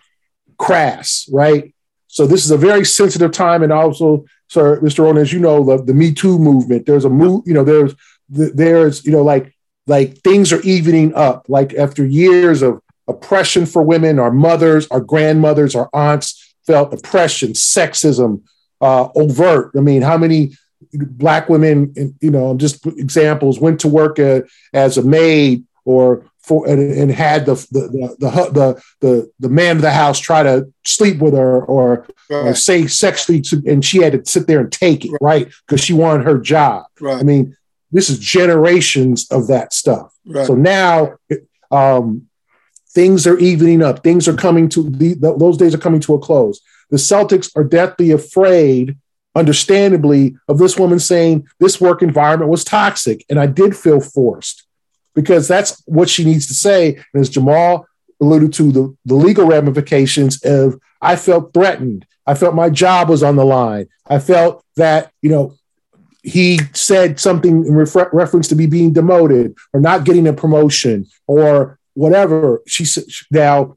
[0.58, 1.74] crass, right?
[2.08, 5.00] So this is a very sensitive time, and also, sir, Mr.
[5.00, 6.86] Ronan, as you know, the, the Me Too movement.
[6.86, 7.94] There's a move, you know, there's
[8.28, 9.54] there's you know like
[9.86, 11.46] like things are evening up.
[11.48, 17.52] Like after years of oppression for women, our mothers, our grandmothers, our aunts felt oppression,
[17.52, 18.42] sexism,
[18.80, 19.72] uh, overt.
[19.76, 20.52] I mean, how many
[20.92, 24.42] black women, you know, just examples, went to work uh,
[24.72, 29.76] as a maid or for and, and had the the, the the the the man
[29.76, 32.46] of the house try to sleep with her or, right.
[32.46, 35.48] or say sexually, to, and she had to sit there and take it, right?
[35.66, 36.86] Because she wanted her job.
[37.00, 37.18] Right.
[37.18, 37.56] I mean,
[37.90, 40.14] this is generations of that stuff.
[40.24, 40.46] Right.
[40.46, 41.16] So now,
[41.72, 42.25] um,
[42.96, 44.02] things are evening up.
[44.02, 46.62] Things are coming to the, those days are coming to a close.
[46.90, 48.96] The Celtics are deathly afraid
[49.36, 53.24] understandably, of this woman saying this work environment was toxic.
[53.28, 54.66] And I did feel forced
[55.14, 56.94] because that's what she needs to say.
[57.12, 57.86] And as Jamal
[58.20, 62.06] alluded to, the, the legal ramifications of I felt threatened.
[62.26, 63.88] I felt my job was on the line.
[64.06, 65.54] I felt that, you know,
[66.22, 71.06] he said something in refer- reference to me being demoted or not getting a promotion
[71.26, 72.62] or whatever.
[72.66, 73.76] She said, now,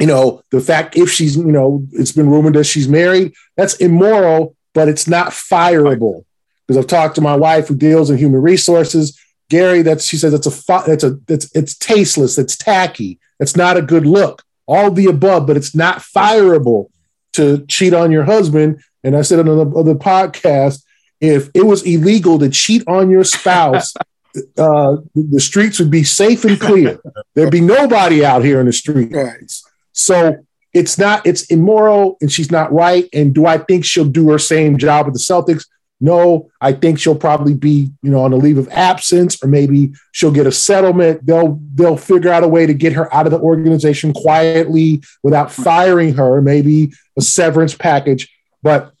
[0.00, 3.76] you know, the fact if she's, you know, it's been rumored that she's married, that's
[3.76, 6.26] immoral but it's not fireable.
[6.66, 9.18] Because I've talked to my wife who deals in human resources.
[9.48, 13.78] Gary, that's she says it's a it's a it's it's tasteless, it's tacky, it's not
[13.78, 14.42] a good look.
[14.66, 16.90] All the above, but it's not fireable
[17.34, 18.82] to cheat on your husband.
[19.02, 20.82] And I said on the podcast,
[21.20, 23.94] if it was illegal to cheat on your spouse,
[24.58, 26.98] uh, the streets would be safe and clear.
[27.34, 29.64] There'd be nobody out here in the streets.
[29.92, 33.08] So it's not, it's immoral and she's not right.
[33.12, 35.66] And do I think she'll do her same job with the Celtics?
[35.98, 39.94] No, I think she'll probably be, you know, on a leave of absence, or maybe
[40.12, 41.24] she'll get a settlement.
[41.24, 45.50] They'll they'll figure out a way to get her out of the organization quietly without
[45.50, 48.28] firing her, maybe a severance package.
[48.62, 48.92] But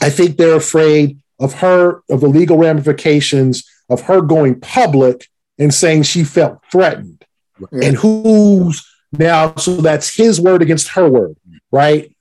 [0.00, 5.72] I think they're afraid of her, of the legal ramifications of her going public and
[5.72, 7.24] saying she felt threatened.
[7.58, 7.84] Right.
[7.84, 11.36] And who's now, so that's his word against her word,
[11.70, 12.14] right?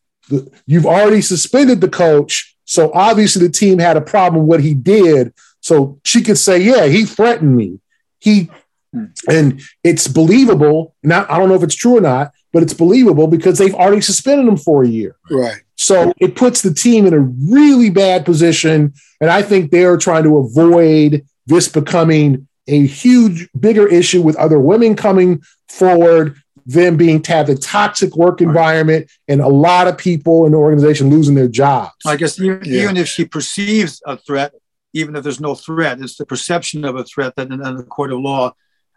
[0.65, 4.73] You've already suspended the coach so obviously the team had a problem with what he
[4.73, 5.33] did.
[5.61, 7.79] So she could say, yeah, he threatened me.
[8.19, 8.49] He
[8.91, 9.05] hmm.
[9.29, 10.95] and it's believable.
[11.03, 14.01] Now I don't know if it's true or not, but it's believable because they've already
[14.01, 15.15] suspended him for a year.
[15.29, 15.61] Right.
[15.75, 18.93] So it puts the team in a really bad position.
[19.19, 24.59] And I think they're trying to avoid this becoming a huge, bigger issue with other
[24.59, 29.97] women coming forward them being to have a toxic work environment and a lot of
[29.97, 31.91] people in the organization losing their jobs.
[32.05, 32.83] I guess even, yeah.
[32.83, 34.53] even if she perceives a threat,
[34.93, 38.13] even if there's no threat, it's the perception of a threat that in, the court
[38.13, 38.53] of law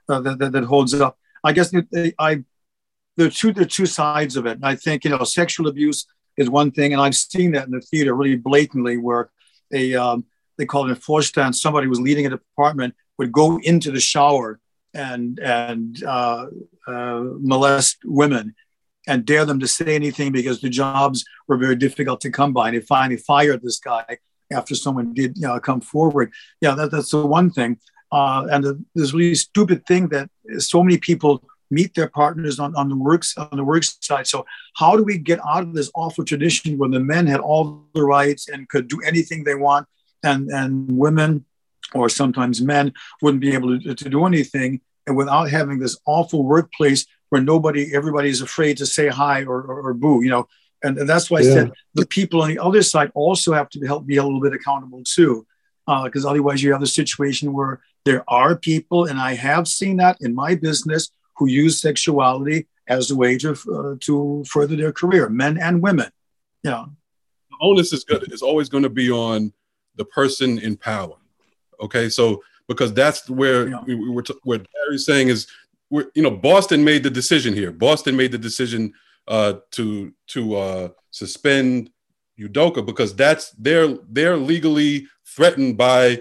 [0.09, 1.19] uh, that, that, that, holds up.
[1.43, 2.45] I guess they, I
[3.17, 4.53] there are two there are two sides of it.
[4.53, 6.07] And I think you know sexual abuse
[6.37, 9.31] is one thing, and I've seen that in the theater really blatantly, where
[9.73, 10.25] a um,
[10.59, 14.61] they called it a Vorstand, somebody was leading a department would go into the shower
[14.95, 16.47] and and uh,
[16.87, 18.55] uh, molest women
[19.07, 22.69] and dare them to say anything because the jobs were very difficult to come by.
[22.69, 24.19] And they finally fired this guy
[24.53, 26.33] after someone did you know, come forward.
[26.61, 27.79] Yeah, that, that's the one thing.
[28.11, 32.75] Uh, and the, this really stupid thing that so many people meet their partners on,
[32.77, 34.27] on the works on the work side.
[34.27, 37.85] So how do we get out of this awful tradition where the men had all
[37.95, 39.87] the rights and could do anything they want,
[40.27, 41.45] and and women
[41.95, 46.43] or sometimes men wouldn't be able to, to do anything and without having this awful
[46.43, 50.47] workplace where nobody everybody is afraid to say hi or, or, or boo you know
[50.83, 51.51] and, and that's why yeah.
[51.51, 54.41] i said the people on the other side also have to help be a little
[54.41, 55.47] bit accountable too
[56.05, 59.97] because uh, otherwise you have the situation where there are people and i have seen
[59.97, 64.93] that in my business who use sexuality as a way to, uh, to further their
[64.93, 66.11] career men and women
[66.63, 66.85] yeah
[67.51, 69.53] the onus is good is always going to be on
[69.97, 71.17] the person in power
[71.81, 73.81] okay so because that's where yeah.
[73.87, 75.47] we, we were t- what Barry's saying is
[75.91, 77.71] we're, you know Boston made the decision here.
[77.71, 78.93] Boston made the decision
[79.29, 81.91] uh, to to uh, suspend
[82.39, 86.21] Udoka because that's they're they're legally threatened by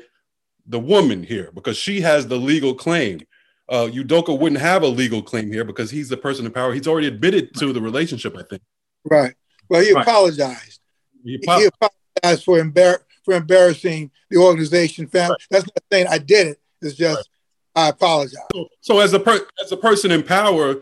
[0.67, 3.21] the woman here because she has the legal claim.
[3.67, 6.73] Uh, Udoka wouldn't have a legal claim here because he's the person in power.
[6.73, 8.61] He's already admitted to the relationship, I think.
[9.05, 9.33] Right.
[9.69, 10.03] Well, he right.
[10.03, 10.79] apologized.
[11.23, 15.07] He, he apologized for embar- for embarrassing the organization.
[15.07, 15.31] Family.
[15.31, 15.47] Right.
[15.51, 16.59] That's not saying I did it.
[16.81, 17.29] It's just
[17.75, 17.85] right.
[17.85, 18.37] I apologize.
[18.53, 20.75] So, so, as a per- as a person in power,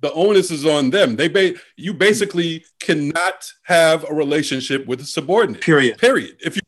[0.00, 1.16] the onus is on them.
[1.16, 5.60] They ba- you basically cannot have a relationship with a subordinate.
[5.60, 5.98] Period.
[5.98, 6.36] Period.
[6.44, 6.62] If you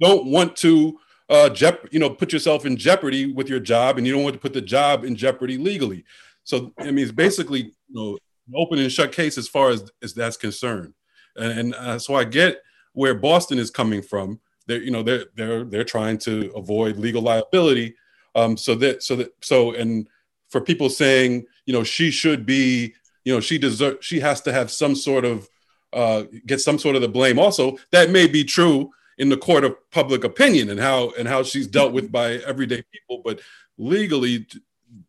[0.00, 4.06] don't want to uh, jep- you know, put yourself in jeopardy with your job, and
[4.06, 6.04] you don't want to put the job in jeopardy legally.
[6.44, 8.18] So I mean, it's basically you know,
[8.54, 10.94] open and shut case as far as, as that's concerned.
[11.34, 12.60] And, and uh, so I get
[12.96, 14.40] where Boston is coming from.
[14.66, 17.94] They're you know they're they're they're trying to avoid legal liability.
[18.34, 20.08] Um, so that so that so and
[20.48, 24.52] for people saying you know she should be you know she deserve she has to
[24.52, 25.48] have some sort of
[25.92, 27.38] uh, get some sort of the blame.
[27.38, 31.42] Also, that may be true in the court of public opinion and how and how
[31.42, 33.40] she's dealt with by everyday people, but
[33.76, 34.46] legally,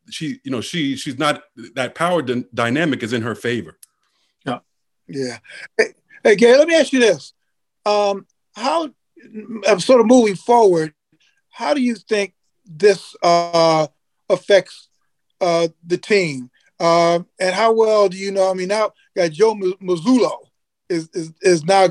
[0.10, 1.44] she you know she she's not
[1.76, 3.78] that power d- dynamic is in her favor.
[4.46, 4.60] Yeah,
[5.08, 5.38] yeah.
[5.78, 7.34] Hey, hey, Gary, let me ask you this:
[7.88, 8.90] um, how,
[9.66, 10.94] uh, sort of moving forward,
[11.50, 12.34] how do you think
[12.66, 13.88] this uh,
[14.30, 14.90] affects
[15.42, 16.50] uh, the team?
[16.80, 18.52] Uh, and how well do you know?
[18.52, 20.32] I mean, now got Joe Mazzulla
[20.90, 21.88] is, is, is now.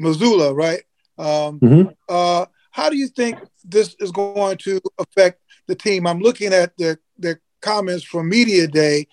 [0.00, 0.82] Mazzulla, right?
[1.18, 1.88] Um, mm-hmm.
[2.08, 6.06] uh, how do you think this is going to affect the team?
[6.06, 9.06] I'm looking at the, the comments from Media Day,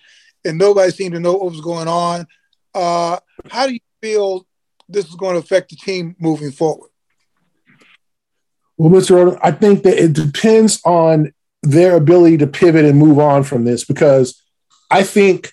[0.44, 2.26] and nobody seemed to know what was going on.
[2.74, 3.18] Uh,
[3.50, 4.46] how do you feel
[4.88, 6.90] this is going to affect the team moving forward?
[8.76, 9.38] Well, Mr.
[9.42, 11.32] I think that it depends on
[11.62, 14.40] their ability to pivot and move on from this because
[14.90, 15.52] I think,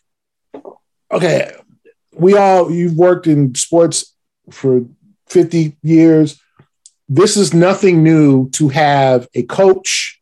[1.11, 1.51] okay,
[2.13, 4.15] we all, you've worked in sports
[4.51, 4.85] for
[5.27, 6.39] 50 years.
[7.09, 10.21] This is nothing new to have a coach,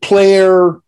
[0.00, 0.80] player,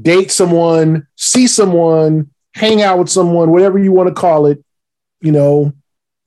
[0.00, 4.64] date someone, see someone, hang out with someone, whatever you want to call it,
[5.20, 5.72] you know,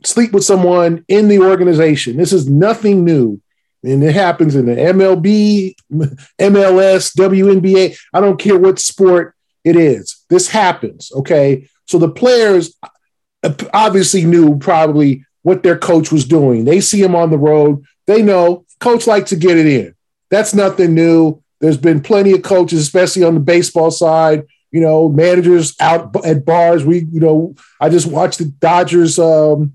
[0.04, 2.18] sleep with someone in the organization.
[2.18, 3.41] This is nothing new.
[3.84, 5.76] And it happens in the MLB,
[6.39, 7.97] MLS, WNBA.
[8.14, 10.24] I don't care what sport it is.
[10.30, 11.12] This happens.
[11.16, 11.68] Okay.
[11.86, 12.76] So the players,
[13.74, 16.66] obviously knew probably what their coach was doing.
[16.66, 17.84] They see him on the road.
[18.08, 19.95] They know coach likes to get it in.
[20.30, 21.41] That's nothing new.
[21.60, 26.45] There's been plenty of coaches, especially on the baseball side, you know, managers out at
[26.45, 26.86] bars.
[26.86, 29.74] We, you know, I just watched the Dodgers um,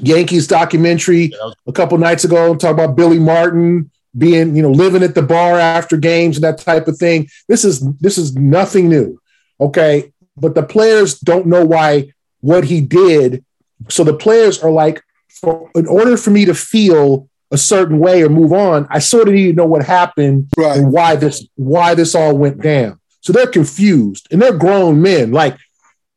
[0.00, 1.32] Yankees documentary
[1.66, 5.58] a couple nights ago, talk about Billy Martin being, you know, living at the bar
[5.58, 7.28] after games and that type of thing.
[7.48, 9.20] This is this is nothing new.
[9.60, 10.12] Okay.
[10.36, 13.44] But the players don't know why what he did.
[13.88, 18.22] So the players are like, for, in order for me to feel a certain way
[18.22, 20.78] or move on, I sort of need to know what happened right.
[20.78, 22.98] and why this why this all went down.
[23.20, 25.32] So they're confused and they're grown men.
[25.32, 25.56] Like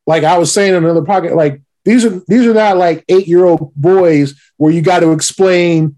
[0.06, 3.26] like I was saying in another pocket, like these are these are not like eight
[3.26, 5.96] year old boys where you got to explain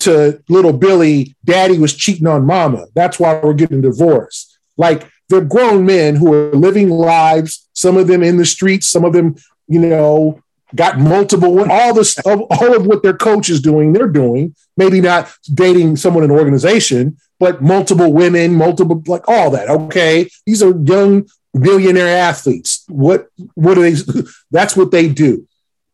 [0.00, 2.86] to little Billy, daddy was cheating on mama.
[2.94, 4.58] That's why we're getting divorced.
[4.76, 9.04] Like they're grown men who are living lives, some of them in the streets, some
[9.04, 9.36] of them,
[9.68, 10.42] you know,
[10.74, 14.54] got multiple, all this, all of what their coach is doing, they're doing.
[14.76, 19.68] Maybe not dating someone in an organization, but multiple women, multiple, like all that.
[19.68, 20.28] Okay.
[20.46, 22.84] These are young millionaire athletes.
[22.88, 23.96] What, what are they?
[24.50, 25.46] That's what they do.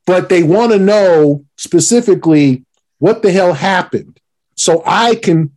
[0.07, 2.65] But they want to know specifically
[2.99, 4.21] what the hell happened?
[4.55, 5.57] So I can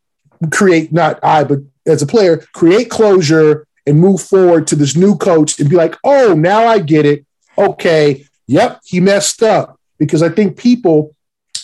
[0.52, 5.16] create, not I, but as a player, create closure and move forward to this new
[5.16, 7.26] coach and be like, oh, now I get it.
[7.58, 8.26] Okay.
[8.48, 8.82] Yep.
[8.86, 9.80] He messed up.
[9.98, 11.16] Because I think people,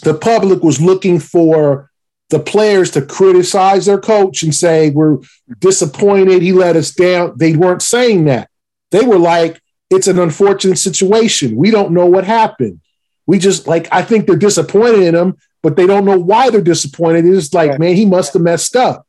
[0.03, 1.89] the public was looking for
[2.30, 5.19] the players to criticize their coach and say, we're
[5.59, 6.41] disappointed.
[6.41, 7.34] He let us down.
[7.38, 8.49] They weren't saying that.
[8.91, 11.55] They were like, it's an unfortunate situation.
[11.55, 12.82] We don't know what happened.
[13.28, 16.61] We just like, I think they're disappointed in him but they don't know why they're
[16.61, 17.26] disappointed.
[17.26, 17.80] It's like, right.
[17.80, 19.07] man, he must have messed up.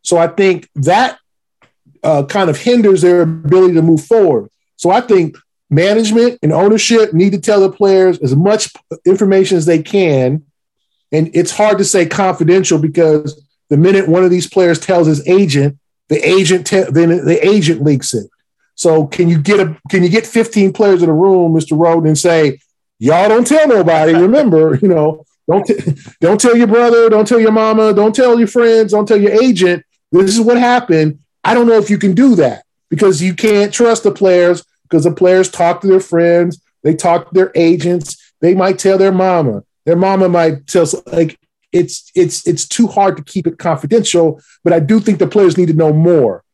[0.00, 1.18] So I think that
[2.02, 4.48] uh, kind of hinders their ability to move forward.
[4.76, 5.36] So I think
[5.68, 8.72] management and ownership need to tell the players as much
[9.04, 10.46] information as they can.
[11.12, 15.26] And it's hard to say confidential because the minute one of these players tells his
[15.26, 15.78] agent,
[16.08, 18.30] the agent te- then the agent leaks it.
[18.74, 21.76] So can you get a can you get 15 players in a room, Mr.
[21.76, 22.60] Rhoden, and say,
[22.98, 24.12] y'all don't tell nobody.
[24.20, 28.38] Remember, you know, don't t- don't tell your brother, don't tell your mama, don't tell
[28.38, 29.84] your friends, don't tell your agent.
[30.12, 31.18] This is what happened.
[31.44, 35.04] I don't know if you can do that because you can't trust the players because
[35.04, 39.12] the players talk to their friends, they talk to their agents, they might tell their
[39.12, 39.64] mama.
[39.88, 41.38] Their mama might tell like
[41.72, 45.56] it's it's it's too hard to keep it confidential, but I do think the players
[45.56, 46.44] need to know more.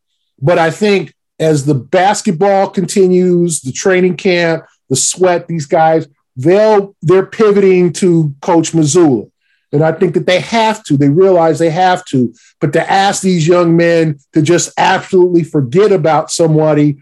[0.40, 6.06] But I think as the basketball continues, the training camp, the sweat, these guys,
[6.36, 9.28] they'll they're pivoting to Coach Mazzulla.
[9.72, 12.32] And I think that they have to, they realize they have to.
[12.60, 16.98] But to ask these young men to just absolutely forget about somebody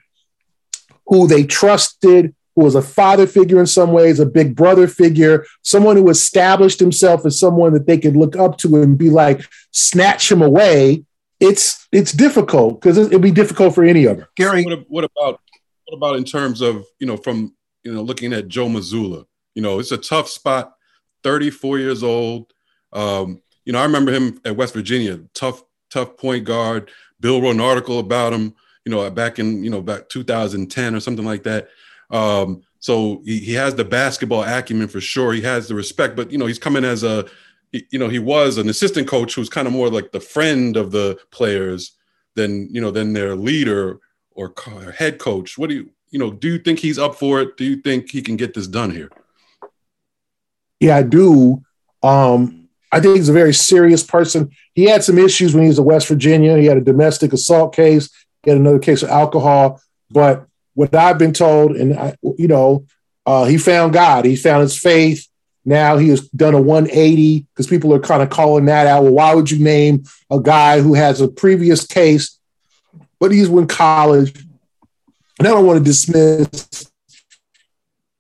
[1.07, 5.45] who they trusted, who was a father figure in some ways, a big brother figure,
[5.63, 9.43] someone who established himself as someone that they could look up to and be like,
[9.71, 11.05] snatch him away.
[11.41, 14.27] It's it's difficult because it'd be difficult for any of them.
[14.37, 15.41] Gary, what, what about
[15.87, 19.27] what about in terms of you know from you know, looking at Joe Mazzulla?
[19.55, 20.75] You know, it's a tough spot.
[21.23, 22.53] 34 years old.
[22.93, 26.91] Um, you know, I remember him at West Virginia, tough, tough point guard.
[27.21, 31.01] Bill wrote an article about him, you know, back in, you know, back 2010 or
[31.01, 31.69] something like that.
[32.13, 35.33] Um, so he, he has the basketball acumen for sure.
[35.33, 37.25] He has the respect, but you know, he's coming as a,
[37.73, 40.91] you know, he was an assistant coach who's kind of more like the friend of
[40.91, 41.93] the players
[42.35, 43.99] than, you know, than their leader
[44.33, 44.55] or
[44.97, 45.57] head coach.
[45.57, 47.57] What do you, you know, do you think he's up for it?
[47.57, 49.11] Do you think he can get this done here?
[50.81, 51.63] Yeah, I do.
[52.03, 54.51] Um, I think he's a very serious person.
[54.75, 56.59] He had some issues when he was in West Virginia.
[56.59, 58.11] He had a domestic assault case.
[58.43, 59.81] He had another case of alcohol.
[60.11, 62.87] But what I've been told, and I, you know,
[63.27, 64.25] uh, he found God.
[64.25, 65.29] He found his faith.
[65.65, 69.05] Now he has done a 180 because people are kind of calling that out.
[69.05, 72.39] Well, why would you name a guy who has a previous case,
[73.21, 74.35] but he's in college
[75.39, 76.89] and I don't want to dismiss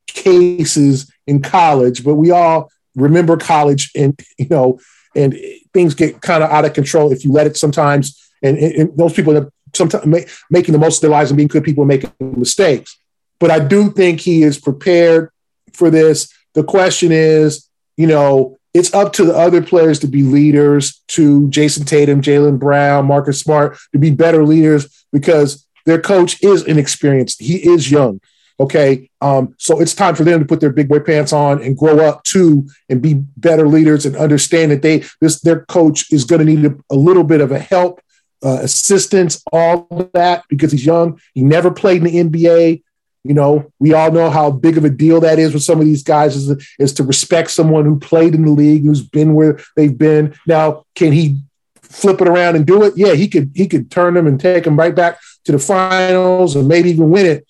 [0.09, 4.81] cases in college, but we all remember college and, you know,
[5.15, 5.37] and
[5.73, 8.19] things get kind of out of control if you let it sometimes.
[8.43, 11.49] And, and those people that sometimes make, making the most of their lives and being
[11.49, 12.99] good people making mistakes.
[13.39, 15.31] But I do think he is prepared
[15.73, 16.33] for this.
[16.55, 21.49] The question is, you know, it's up to the other players to be leaders, to
[21.49, 27.41] Jayson Tatum, Jaylen Brown, Marcus Smart, to be better leaders because their coach is inexperienced.
[27.41, 28.21] He is young.
[28.61, 29.11] Okay.
[29.21, 31.99] Um, so it's time for them to put their big boy pants on and grow
[31.99, 36.47] up too and be better leaders and understand that they this their coach is going
[36.47, 38.01] to need a, a, little bit of a help,
[38.43, 41.21] uh, assistance, all that because he's young.
[41.35, 42.83] He never played in the NBA.
[43.25, 45.87] You know, we all know how big of a deal that is with some of
[45.87, 49.61] these guys is, is to respect someone who played in the league, who's been where
[49.77, 50.35] they've been.
[50.47, 51.39] Now, can he
[51.83, 52.95] flip it around and do it?
[52.97, 53.53] Yeah, he could.
[53.55, 57.11] He could turn them and take them right back to the finals and maybe even
[57.11, 57.47] win it.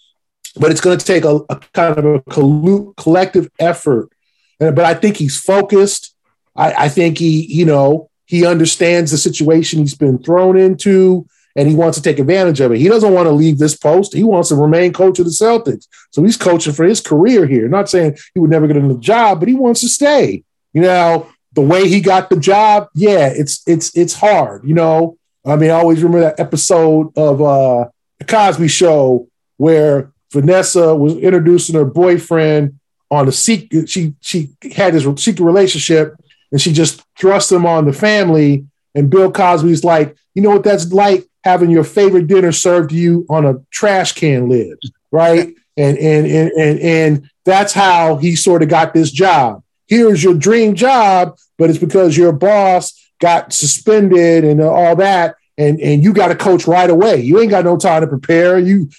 [0.57, 4.11] But it's going to take a, a kind of a collective effort.
[4.59, 6.15] But I think he's focused.
[6.55, 11.69] I, I think he, you know, he understands the situation he's been thrown into and
[11.69, 12.79] he wants to take advantage of it.
[12.79, 14.15] He doesn't want to leave this post.
[14.15, 15.87] He wants to remain coach of the Celtics.
[16.11, 17.69] So he's coaching for his career here.
[17.69, 20.45] Not saying he would never get another job, but he wants to stay.
[20.73, 24.67] You know, the way he got the job, yeah, it's it's it's hard.
[24.67, 30.13] You know, I mean, I always remember that episode of uh the Cosby Show where
[30.33, 32.79] Vanessa was introducing her boyfriend
[33.11, 33.91] on a secret.
[33.91, 36.15] She she had this secret relationship,
[36.53, 38.67] and she just thrust them on the family.
[38.95, 42.97] And Bill Cosby's like, you know what that's like having your favorite dinner served to
[42.97, 44.79] you on a trash can lid,
[45.11, 45.55] right?
[45.75, 49.63] And and and and, and that's how he sort of got this job.
[49.89, 52.93] Here's your dream job, but it's because your boss
[53.23, 57.23] got suspended and all that, and and you got to coach right away.
[57.23, 58.59] You ain't got no time to prepare.
[58.59, 58.91] You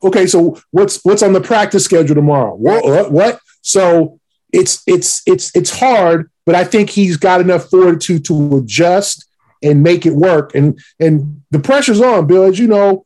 [0.00, 0.28] okay?
[0.28, 2.54] So what's what's on the practice schedule tomorrow?
[2.54, 3.10] What what?
[3.10, 3.40] what?
[3.62, 4.20] So
[4.56, 9.26] it's it's it's it's hard, but I think he's got enough fortitude to adjust
[9.62, 10.54] and make it work.
[10.54, 12.44] And and the pressure's on, Bill.
[12.44, 13.04] As you know,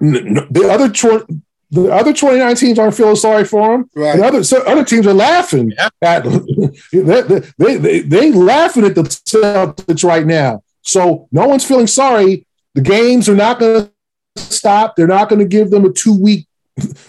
[0.00, 1.28] the other tw-
[1.70, 3.90] the other 29 teams aren't feeling sorry for him.
[3.94, 4.14] Right.
[4.14, 5.88] And other so other teams are laughing yeah.
[6.00, 6.24] at
[6.92, 10.62] they, they, they, they laughing at the Celtics right now.
[10.82, 12.46] So no one's feeling sorry.
[12.74, 13.90] The games are not going
[14.36, 14.94] to stop.
[14.96, 16.46] They're not going to give them a two week,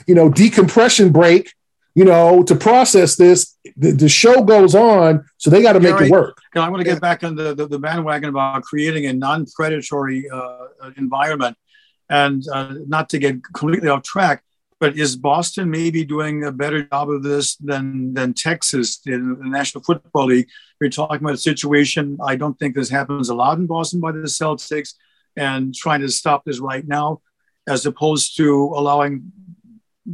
[0.07, 1.53] you know, decompression break
[1.97, 3.57] you know, to process this.
[3.75, 6.37] The, the show goes on, so they got to make it work.
[6.55, 10.67] I want to get back on the, the, the bandwagon about creating a non-predatory uh,
[10.95, 11.57] environment,
[12.07, 14.43] and uh, not to get completely off track.
[14.79, 19.49] But is Boston maybe doing a better job of this than than Texas in the
[19.49, 20.49] National Football League?
[20.79, 22.19] We're talking about a situation.
[22.23, 24.93] I don't think this happens a lot in Boston by the Celtics,
[25.35, 27.21] and trying to stop this right now,
[27.67, 29.31] as opposed to allowing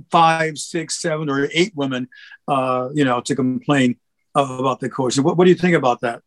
[0.09, 2.07] five, six, seven, or eight women,
[2.47, 3.97] uh, you know, to complain
[4.35, 5.17] about the coach.
[5.19, 6.21] What, what do you think about that?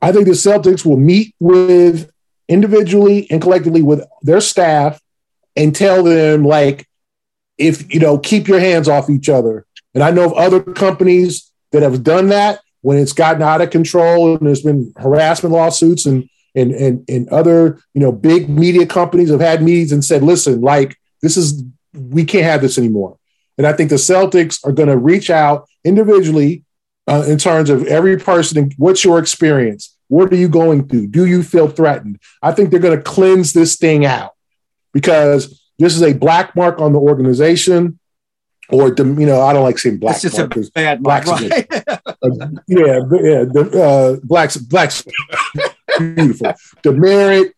[0.00, 2.10] I think the Celtics will meet with
[2.48, 5.00] individually and collectively with their staff
[5.56, 6.86] and tell them like,
[7.58, 9.66] if you know, keep your hands off each other.
[9.94, 13.70] And I know of other companies that have done that when it's gotten out of
[13.70, 18.86] control and there's been harassment lawsuits and and and, and other you know big media
[18.86, 21.62] companies have had meetings and said, listen, like this is
[21.92, 23.16] we can't have this anymore.
[23.58, 26.64] And I think the Celtics are going to reach out individually
[27.06, 28.70] uh, in terms of every person.
[28.76, 29.96] What's your experience?
[30.08, 31.08] What are you going through?
[31.08, 32.20] Do you feel threatened?
[32.42, 34.32] I think they're going to cleanse this thing out
[34.92, 37.98] because this is a black mark on the organization.
[38.70, 40.22] Or you know, I don't like saying black.
[40.22, 41.66] It's just a bad mark, right?
[41.72, 42.30] uh,
[42.68, 43.44] yeah, yeah.
[43.44, 45.04] The, uh, blacks, blacks,
[45.98, 46.54] beautiful.
[46.82, 47.52] Demerit,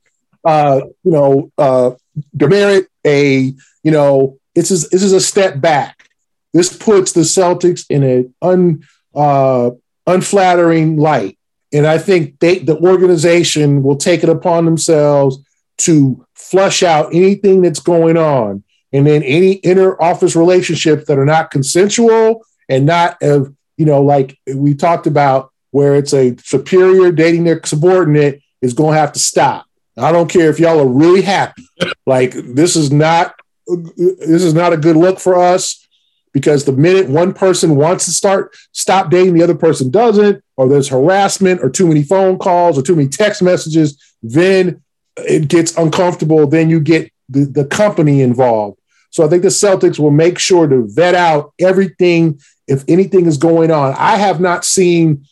[0.44, 1.90] uh, you know, uh,
[2.34, 3.52] demerit a
[3.82, 6.08] you know, this is this is a step back.
[6.52, 9.70] This puts the Celtics in an un, uh,
[10.06, 11.38] unflattering light,
[11.72, 15.38] and I think they, the organization will take it upon themselves
[15.78, 18.62] to flush out anything that's going on,
[18.92, 24.02] and then any inner office relationships that are not consensual and not of you know,
[24.02, 29.12] like we talked about, where it's a superior dating their subordinate is going to have
[29.12, 29.66] to stop.
[29.96, 31.66] I don't care if y'all are really happy.
[32.06, 33.34] Like this is not
[33.66, 35.86] this is not a good look for us
[36.32, 40.68] because the minute one person wants to start stop dating, the other person doesn't, or
[40.68, 44.82] there's harassment or too many phone calls or too many text messages, then
[45.18, 46.46] it gets uncomfortable.
[46.46, 48.78] Then you get the, the company involved.
[49.10, 53.36] So I think the Celtics will make sure to vet out everything if anything is
[53.36, 53.94] going on.
[53.98, 55.26] I have not seen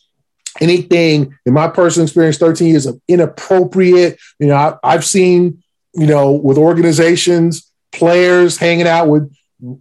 [0.60, 4.18] anything in my personal experience, 13 years of inappropriate.
[4.38, 5.62] You know, I, have seen,
[5.94, 9.34] you know, with organizations players hanging out with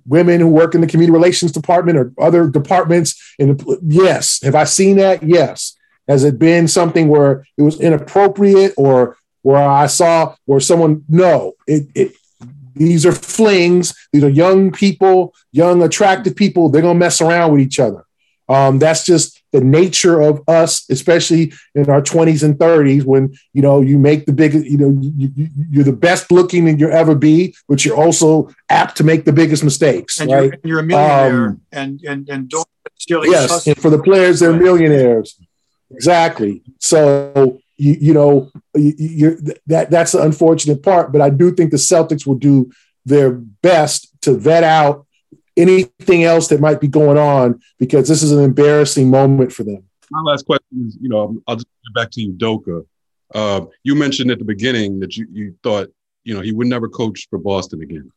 [0.05, 3.36] women who work in the community relations department or other departments.
[3.39, 5.24] And yes, have I seen that?
[5.24, 5.76] Yes.
[6.07, 11.05] Has it been something where it was inappropriate or where I saw where someone?
[11.07, 12.12] No, it, it
[12.76, 13.93] these are flings.
[14.12, 16.70] These are young people, young attractive people.
[16.70, 18.05] They're gonna mess around with each other.
[18.47, 23.62] Um, that's just the nature of us, especially in our 20s and 30s, when you
[23.62, 27.16] know you make the biggest, you know, you, are the best looking that you'll ever
[27.16, 30.20] be, but you're also apt to make the biggest mistakes.
[30.20, 30.43] And right?
[30.43, 32.68] you're, you're a millionaire, um, and and and don't
[33.08, 35.39] yes, and for the players, they're millionaires.
[35.91, 36.62] Exactly.
[36.80, 39.38] So you, you know, you,
[39.68, 41.12] that that's the unfortunate part.
[41.12, 42.72] But I do think the Celtics will do
[43.06, 45.08] their best to vet out
[45.60, 49.84] anything else that might be going on because this is an embarrassing moment for them.
[50.12, 52.86] My last question is, you know, I'll just get back to Udoka.
[53.34, 55.89] Uh, you mentioned at the beginning that you, you thought,
[56.24, 58.12] you know, he would never coach for Boston again.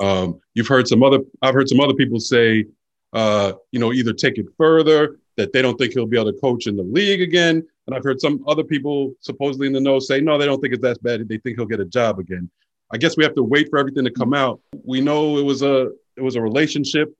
[0.00, 2.64] Um, you've heard some other, I've heard some other people say,
[3.12, 6.38] uh, you know, either take it further, that they don't think he'll be able to
[6.40, 7.66] coach in the league again.
[7.86, 10.74] And I've heard some other people supposedly in the know say, no, they don't think
[10.74, 11.26] it's that bad.
[11.28, 12.50] They think he'll get a job again.
[12.90, 14.60] I guess we have to wait for everything to come out.
[14.84, 17.14] We know it was a it was a relationship.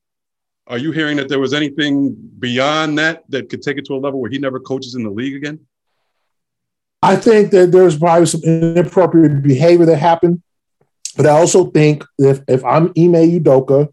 [0.66, 3.96] Are you hearing that there was anything beyond that that could take it to a
[3.96, 5.60] level where he never coaches in the league again?
[7.00, 10.42] I think that there's probably some inappropriate behavior that happened,
[11.16, 13.88] but I also think if if I'm Ime Udoka,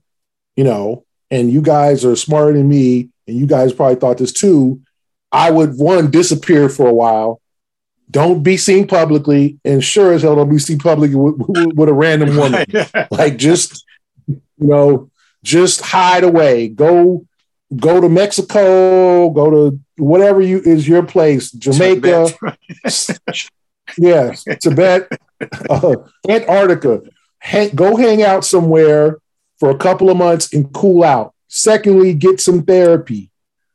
[0.56, 4.34] you know, and you guys are smarter than me, and you guys probably thought this
[4.34, 4.82] too,
[5.32, 7.42] I would one disappear for a while
[8.10, 11.36] don't be seen publicly, and sure as hell don't be seen publicly with,
[11.76, 12.66] with a random woman.
[13.12, 13.85] like just
[14.58, 15.10] you know,
[15.44, 16.68] just hide away.
[16.68, 17.26] Go
[17.76, 19.30] go to Mexico.
[19.30, 21.52] Go to whatever you is your place.
[21.52, 22.30] Jamaica.
[23.98, 25.08] yes, Tibet,
[25.70, 25.96] uh,
[26.28, 27.02] Antarctica.
[27.44, 29.20] Ha- go hang out somewhere
[29.60, 31.34] for a couple of months and cool out.
[31.48, 33.32] Secondly, get some therapy.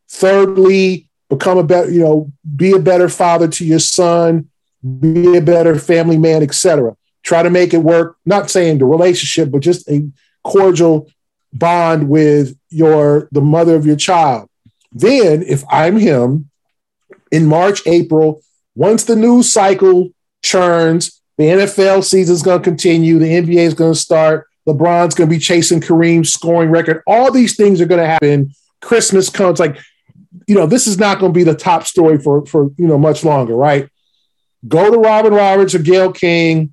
[0.09, 4.51] Thirdly, become a better, you know, be a better father to your son,
[4.99, 6.97] be a better family man, etc.
[7.23, 8.17] Try to make it work.
[8.27, 10.07] Not saying the relationship, but just a
[10.45, 11.09] cordial
[11.53, 14.49] bond with your the mother of your child.
[14.93, 16.51] Then, if I'm him,
[17.31, 18.43] in March, April,
[18.75, 20.11] once the news cycle
[20.43, 25.29] churns, the NFL season's going to continue, the NBA is going to start, LeBron's going
[25.29, 27.03] to be chasing Kareem's scoring record.
[27.07, 28.53] All these things are going to happen.
[28.81, 29.79] Christmas comes, like
[30.47, 32.99] you know, this is not going to be the top story for for you know
[32.99, 33.89] much longer, right?
[34.67, 36.73] Go to Robin Roberts or Gayle King,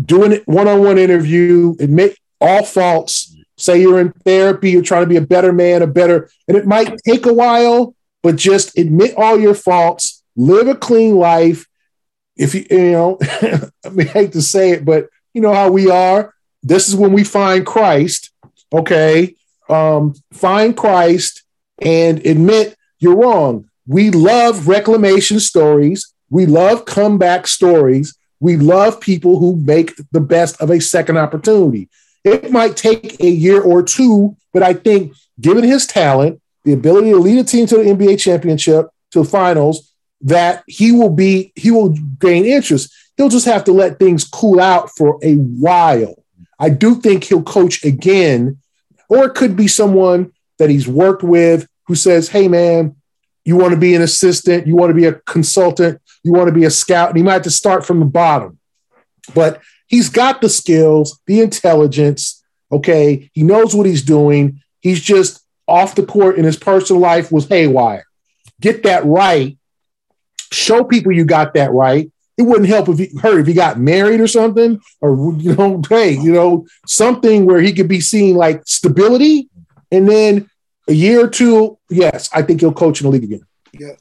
[0.00, 5.16] doing it one-on-one interview, admit all faults, say you're in therapy, you're trying to be
[5.16, 9.38] a better man, a better, and it might take a while, but just admit all
[9.38, 11.66] your faults, live a clean life.
[12.36, 13.18] If you, you know,
[13.84, 16.34] I mean, I hate to say it, but you know how we are.
[16.62, 18.30] This is when we find Christ.
[18.72, 19.34] Okay.
[19.68, 21.42] Um, find Christ
[21.80, 23.68] and admit you're wrong.
[23.86, 26.12] We love reclamation stories.
[26.30, 28.16] We love comeback stories.
[28.42, 31.88] We love people who make the best of a second opportunity.
[32.24, 37.10] It might take a year or two, but I think given his talent, the ability
[37.10, 41.52] to lead a team to the NBA championship, to the finals, that he will be,
[41.54, 42.92] he will gain interest.
[43.16, 46.16] He'll just have to let things cool out for a while.
[46.58, 48.58] I do think he'll coach again,
[49.08, 52.96] or it could be someone that he's worked with who says, Hey, man,
[53.44, 56.54] you want to be an assistant, you want to be a consultant, you want to
[56.54, 58.58] be a scout, and he might have to start from the bottom.
[59.34, 62.42] But he's got the skills, the intelligence.
[62.70, 63.30] Okay.
[63.32, 64.60] He knows what he's doing.
[64.80, 68.06] He's just off the court in his personal life was haywire.
[68.60, 69.56] Get that right.
[70.50, 72.10] Show people you got that right.
[72.38, 75.82] It wouldn't help if he hurt if he got married or something, or you know,
[75.88, 79.48] hey, you know, something where he could be seeing like stability,
[79.90, 80.50] and then
[80.88, 83.46] a year or two, yes, I think he'll coach in the league again.
[83.72, 83.92] Yeah.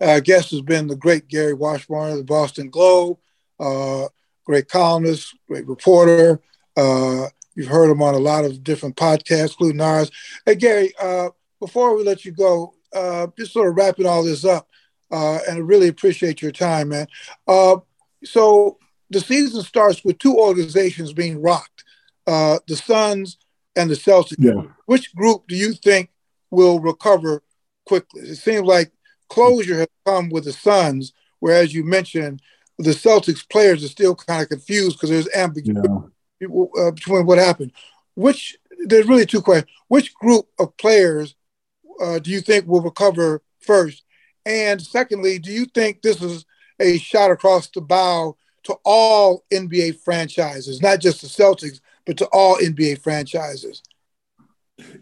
[0.00, 3.18] Our guest has been the great Gary Washburn of the Boston Globe,
[3.58, 4.08] uh,
[4.44, 6.40] great columnist, great reporter.
[6.76, 10.10] Uh, you've heard him on a lot of different podcasts, including ours.
[10.46, 14.44] Hey, Gary, uh, before we let you go, uh, just sort of wrapping all this
[14.44, 14.68] up,
[15.10, 17.06] uh, and I really appreciate your time, man.
[17.46, 17.76] Uh,
[18.24, 18.78] so
[19.10, 21.84] the season starts with two organizations being rocked,
[22.26, 23.36] the Suns
[23.76, 24.36] and the Celtics.
[24.38, 24.62] Yeah.
[24.86, 26.10] Which group do you think
[26.50, 27.42] will recover
[27.86, 28.22] quickly.
[28.22, 28.92] It seems like
[29.30, 32.42] closure has come with the Suns, whereas you mentioned
[32.78, 35.88] the Celtics players are still kind of confused because there's ambiguity
[36.40, 36.48] yeah.
[36.78, 37.72] uh, between what happened.
[38.14, 38.56] Which
[38.86, 39.70] there's really two questions.
[39.88, 41.34] Which group of players
[42.00, 44.04] uh, do you think will recover first?
[44.46, 46.44] And secondly, do you think this is
[46.80, 52.26] a shot across the bow to all NBA franchises, not just the Celtics, but to
[52.26, 53.82] all NBA franchises?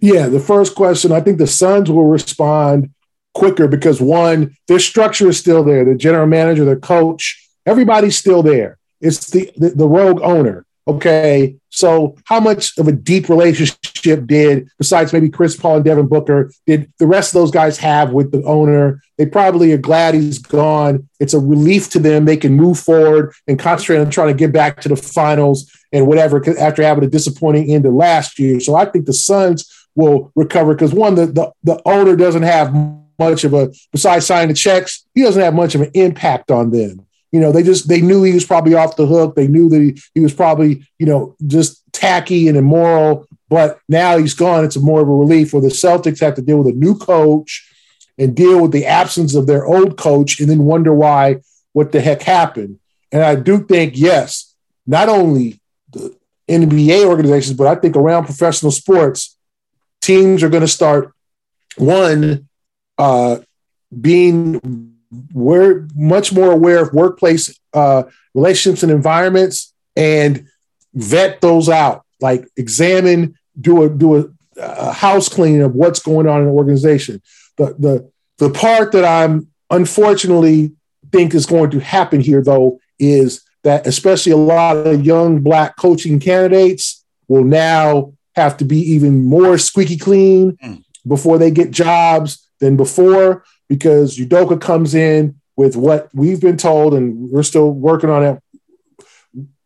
[0.01, 2.91] Yeah, the first question, I think the Suns will respond
[3.39, 5.85] quicker because one, their structure is still there.
[5.85, 8.79] The general manager, the coach, everybody's still there.
[9.01, 10.67] It's the, the, the rogue owner.
[10.89, 11.57] Okay.
[11.69, 16.51] So how much of a deep relationship did, besides maybe Chris Paul and Devin Booker,
[16.67, 19.01] did the rest of those guys have with the owner?
[19.19, 21.09] They probably are glad he's gone.
[21.21, 22.25] It's a relief to them.
[22.25, 26.07] They can move forward and concentrate on trying to get back to the finals and
[26.07, 28.59] whatever after having a disappointing end of last year.
[28.59, 32.73] So I think the Suns will recover because one, the, the, the owner doesn't have
[33.19, 36.71] much of a, besides signing the checks, he doesn't have much of an impact on
[36.71, 37.07] them.
[37.33, 39.35] you know, they just they knew he was probably off the hook.
[39.35, 43.27] They knew that he, he was probably, you know, just tacky and immoral.
[43.49, 44.65] But now he's gone.
[44.65, 47.71] It's more of a relief where the Celtics have to deal with a new coach
[48.19, 51.41] and deal with the absence of their old coach and then wonder why
[51.73, 52.79] what the heck happened.
[53.13, 54.55] And I do think, yes,
[54.87, 55.61] not only
[55.93, 56.15] the
[56.49, 59.37] NBA organizations, but I think around professional sports,
[60.01, 61.13] teams are going to start
[61.77, 62.48] one
[62.99, 63.39] uh,
[64.01, 64.95] being
[65.33, 68.03] we're much more aware of workplace uh,
[68.35, 70.47] relationships and environments and
[70.95, 72.05] vet those out.
[72.21, 74.25] Like examine do a do a,
[74.61, 77.23] a house cleaning of what's going on in the organization.
[77.57, 80.73] The the the part that i'm unfortunately
[81.13, 85.77] think is going to happen here though is that especially a lot of young black
[85.77, 90.83] coaching candidates will now have to be even more squeaky clean mm.
[91.07, 96.95] before they get jobs than before because Udoka comes in with what we've been told,
[96.95, 98.43] and we're still working on it.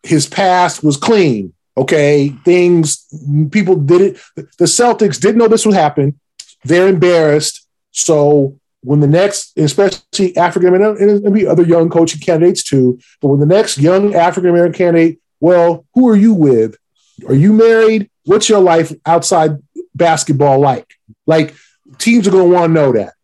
[0.03, 1.53] His past was clean.
[1.77, 3.07] Okay, things
[3.51, 4.21] people did it.
[4.37, 6.19] The Celtics didn't know this would happen.
[6.65, 7.67] They're embarrassed.
[7.93, 13.29] So when the next, especially African American, and maybe other young coaching candidates too, but
[13.29, 16.77] when the next young African American candidate, well, who are you with?
[17.27, 18.11] Are you married?
[18.25, 19.59] What's your life outside
[19.95, 20.95] basketball like?
[21.27, 21.55] Like
[21.99, 23.15] teams are going to want to know that.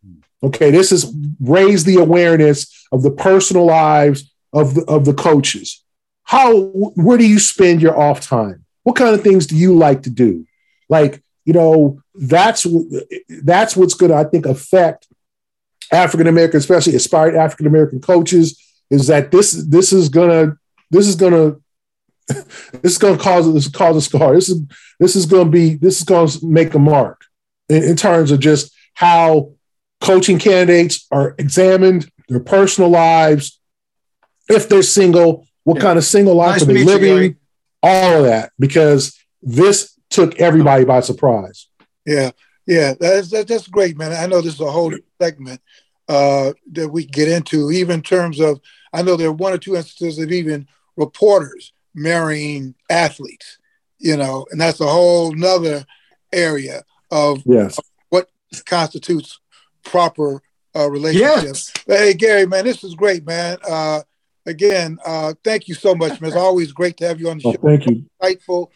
[0.41, 5.83] Okay, this is raise the awareness of the personal lives of the, of the coaches.
[6.23, 8.65] How where do you spend your off time?
[8.83, 10.45] What kind of things do you like to do?
[10.87, 12.65] Like, you know, that's
[13.43, 15.07] that's what's going to I think affect
[15.91, 20.57] African American, especially aspired African American coaches, is that this this is gonna
[20.89, 21.57] this is gonna
[22.27, 24.35] this is gonna cause this cause a scar.
[24.35, 24.61] This is
[24.99, 27.18] this is gonna be this is gonna make a mark
[27.69, 29.53] in, in terms of just how
[30.01, 33.59] coaching candidates are examined, their personal lives,
[34.49, 35.83] if they're single, what yeah.
[35.83, 37.35] kind of single life nice are they living, you,
[37.83, 41.67] all of that, because this took everybody by surprise.
[42.05, 42.31] Yeah,
[42.65, 44.11] yeah, that's that's great, man.
[44.11, 45.61] I know this is a whole segment
[46.07, 48.59] uh, that we get into, even in terms of.
[48.91, 50.67] I know there are one or two instances of even
[50.97, 53.59] reporters marrying athletes,
[53.99, 55.85] you know, and that's a whole nother
[56.33, 57.77] area of, yes.
[57.77, 58.29] of what
[58.65, 59.39] constitutes
[59.83, 60.41] proper
[60.75, 61.43] uh, relationship.
[61.43, 61.73] Yes.
[61.85, 63.57] Hey, Gary, man, this is great, man.
[63.67, 64.01] Uh,
[64.45, 66.29] again, uh, thank you so much, man.
[66.29, 67.59] It's always great to have you on the oh, show.
[67.61, 68.05] Thank you.
[68.21, 68.67] Insightful,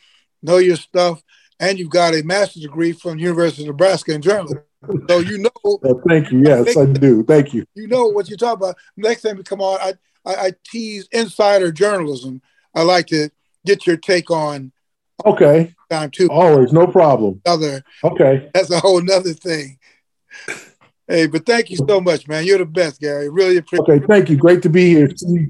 [0.42, 1.22] know your stuff,
[1.60, 4.64] and you've got a master's degree from the University of Nebraska in journalism.
[5.10, 5.50] So you know.
[5.64, 6.44] well, thank you.
[6.46, 7.24] Yes, I do.
[7.24, 7.66] Thank you.
[7.76, 8.76] You know what you talk about.
[8.98, 9.94] Next time we come on, I,
[10.26, 12.42] I, I tease insider journalism.
[12.76, 13.30] I like to
[13.66, 14.72] get your take on.
[15.26, 15.74] Okay.
[15.90, 16.28] Time too.
[16.30, 17.42] Always, no problem.
[17.46, 17.84] Other.
[18.04, 18.50] Okay.
[18.54, 19.78] That's a whole nother thing.
[21.08, 22.46] Hey, but thank you so much, man.
[22.46, 23.30] You're the best, Gary.
[23.30, 24.38] Really appreciate Okay, thank you.
[24.38, 25.10] Great to be here.
[25.16, 25.48] See,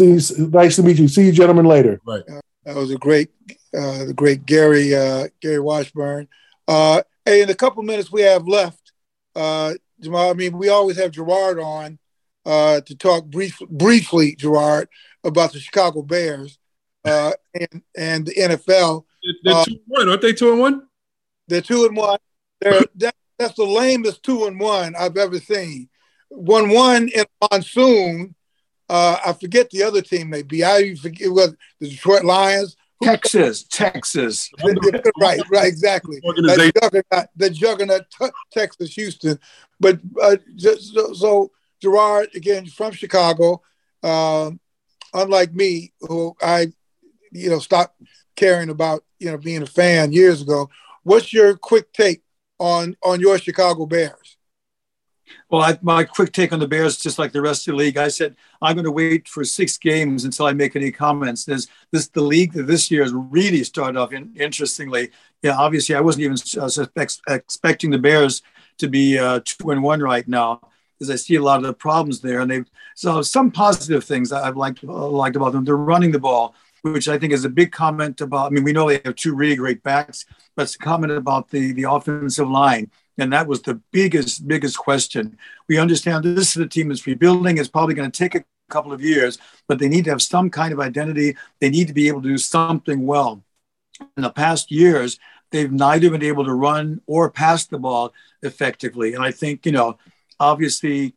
[0.00, 1.08] you, see nice to meet you.
[1.08, 2.00] See you gentlemen later.
[2.06, 2.22] Right.
[2.28, 3.30] Uh, that was a great,
[3.76, 6.28] uh, the great Gary, uh, Gary Washburn.
[6.68, 8.92] Uh, hey, in the couple minutes we have left,
[9.34, 11.98] uh, Jamal, I mean, we always have Gerard on
[12.46, 14.88] uh, to talk brief, briefly, Gerard,
[15.24, 16.58] about the Chicago Bears
[17.04, 19.04] uh, and, and the NFL.
[19.22, 20.32] They're, they're two and one, aren't they?
[20.32, 20.86] Two and one.
[21.48, 22.18] They're two and one.
[22.60, 22.82] They're
[23.38, 25.88] that's the lamest two and one I've ever seen.
[26.28, 28.34] One one in monsoon.
[28.88, 30.64] Uh, I forget the other team may be.
[30.64, 31.50] I forget what
[31.80, 32.76] the Detroit Lions.
[33.02, 34.50] Texas, Texas.
[35.20, 36.20] right, right, exactly.
[36.22, 39.38] The juggernaut, the juggernaut t- Texas, Houston.
[39.80, 41.50] But uh, just, so, so,
[41.80, 43.60] Gerard, again, from Chicago,
[44.02, 44.52] uh,
[45.12, 46.72] unlike me, who I,
[47.32, 48.00] you know, stopped
[48.36, 50.70] caring about, you know, being a fan years ago.
[51.02, 52.22] What's your quick take
[52.58, 54.36] on on your Chicago Bears?
[55.48, 57.96] Well, I, my quick take on the Bears, just like the rest of the league,
[57.96, 61.44] I said I'm going to wait for six games until I make any comments.
[61.44, 65.10] There's this the league that this year has really started off in, interestingly.
[65.42, 68.42] Yeah, obviously I wasn't even uh, expecting the Bears
[68.78, 70.60] to be uh, two and one right now,
[70.98, 72.40] because I see a lot of the problems there.
[72.40, 75.64] And they've so some positive things I've liked uh, liked about them.
[75.64, 78.46] They're running the ball which I think is a big comment about.
[78.46, 81.50] I mean, we know they have two really great backs, but it's a comment about
[81.50, 85.38] the the offensive line, and that was the biggest biggest question.
[85.68, 87.58] We understand this is a team that's rebuilding.
[87.58, 90.50] It's probably going to take a couple of years, but they need to have some
[90.50, 91.36] kind of identity.
[91.60, 93.42] They need to be able to do something well.
[94.16, 95.18] In the past years,
[95.50, 98.12] they've neither been able to run or pass the ball
[98.42, 99.98] effectively, and I think you know,
[100.40, 101.14] obviously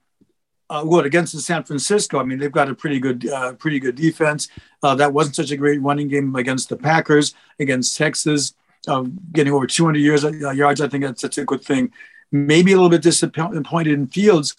[0.69, 2.19] uh, what against the San Francisco?
[2.19, 4.47] I mean, they've got a pretty good, uh, pretty good defense.
[4.81, 8.53] Uh, that wasn't such a great running game against the Packers, against Texas,
[8.87, 10.81] uh, getting over 200 years, uh, yards.
[10.81, 11.91] I think that's, that's a good thing.
[12.31, 14.55] Maybe a little bit disappointed in Fields.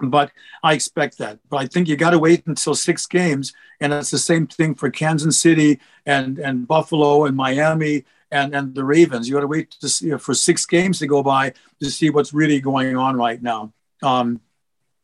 [0.00, 0.30] but
[0.62, 1.38] I expect that.
[1.48, 4.74] But I think you got to wait until six games, and it's the same thing
[4.74, 9.28] for Kansas City and and Buffalo and Miami and and the Ravens.
[9.28, 12.32] You got to wait to see for six games to go by to see what's
[12.32, 13.72] really going on right now.
[14.02, 14.40] Um,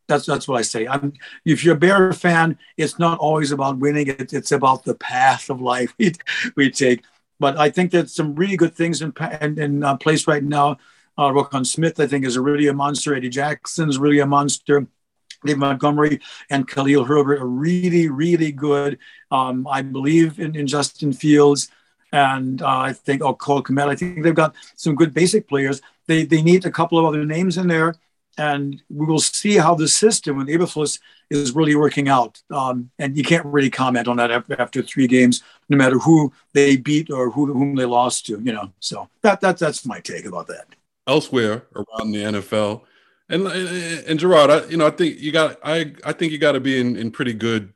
[0.06, 0.86] that's that's what I say.
[0.86, 1.12] I'm,
[1.44, 4.08] if you're a Bear fan, it's not always about winning.
[4.08, 6.12] It, it's about the path of life we,
[6.56, 7.02] we take.
[7.40, 10.78] But I think that some really good things in in, in uh, place right now.
[11.16, 13.14] Uh, Smith, I think, is really a monster.
[13.14, 14.86] Eddie Jackson is really a monster.
[15.44, 18.98] Dave Montgomery and Khalil Herbert are really, really good.
[19.30, 21.70] Um, I believe in, in Justin Fields
[22.14, 23.62] and uh, I think oh Cole.
[23.76, 25.82] I think they've got some good basic players.
[26.06, 27.96] They they need a couple of other names in there,
[28.38, 32.42] and we will see how the system with Eberflus is really working out.
[32.50, 36.76] Um, and you can't really comment on that after, three games, no matter who they
[36.76, 38.40] beat or who whom they lost to.
[38.42, 40.66] You know, so that that that's my take about that.
[41.06, 42.82] Elsewhere around the NFL,
[43.28, 46.52] and and Gerard, I, you know, I think you got I I think you got
[46.52, 47.74] to be in in pretty good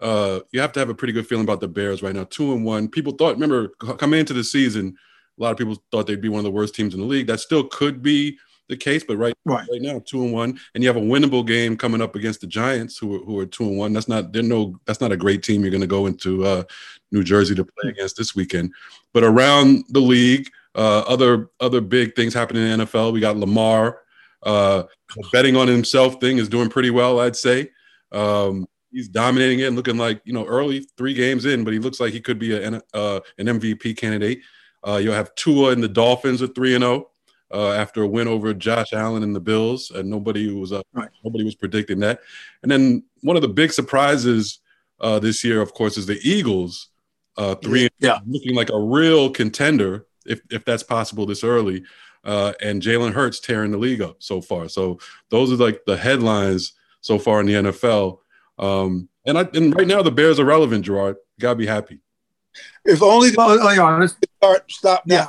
[0.00, 2.24] uh, you have to have a pretty good feeling about the Bears right now.
[2.24, 2.88] Two and one.
[2.88, 4.96] People thought, remember, coming into the season,
[5.38, 7.26] a lot of people thought they'd be one of the worst teams in the league.
[7.26, 8.38] That still could be
[8.68, 9.66] the case, but right, right.
[9.70, 12.46] right now, two and one, and you have a winnable game coming up against the
[12.46, 13.92] Giants, who are, who are two and one.
[13.92, 15.62] That's not they're no that's not a great team.
[15.62, 16.64] You're going to go into uh,
[17.12, 18.72] New Jersey to play against this weekend.
[19.12, 23.12] But around the league, uh, other other big things happening in the NFL.
[23.12, 24.00] We got Lamar.
[24.42, 24.84] Uh,
[25.32, 27.70] betting on himself thing is doing pretty well, I'd say.
[28.12, 31.78] Um, he's dominating it and looking like you know early three games in, but he
[31.78, 34.40] looks like he could be an uh, an MVP candidate.
[34.86, 37.10] Uh, you'll have Tua and the Dolphins at three and zero oh,
[37.52, 41.10] uh, after a win over Josh Allen and the Bills, and nobody was uh, right.
[41.24, 42.20] nobody was predicting that.
[42.62, 44.60] And then one of the big surprises
[45.00, 46.88] uh, this year, of course, is the Eagles.
[47.36, 51.84] Uh, three, yeah, looking like a real contender if if that's possible this early.
[52.24, 54.68] Uh, and Jalen Hurts tearing the league up so far.
[54.68, 56.72] So those are like the headlines
[57.02, 58.20] so far in the NFL.
[58.58, 61.16] Um, and I and right now the Bears are relevant, Gerard.
[61.36, 62.00] You gotta be happy.
[62.84, 64.16] If only the well, oh, honest.
[64.38, 65.14] start stop now.
[65.14, 65.28] yeah,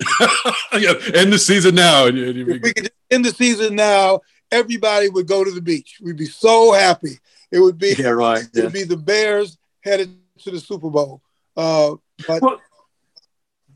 [0.72, 2.06] end the season now.
[2.06, 4.20] If we could end the season now,
[4.50, 5.98] everybody would go to the beach.
[6.02, 7.18] We'd be so happy.
[7.50, 8.44] It would be yeah, right.
[8.54, 11.22] It would be the Bears headed to the Super Bowl.
[11.56, 11.94] Uh,
[12.26, 12.60] but well,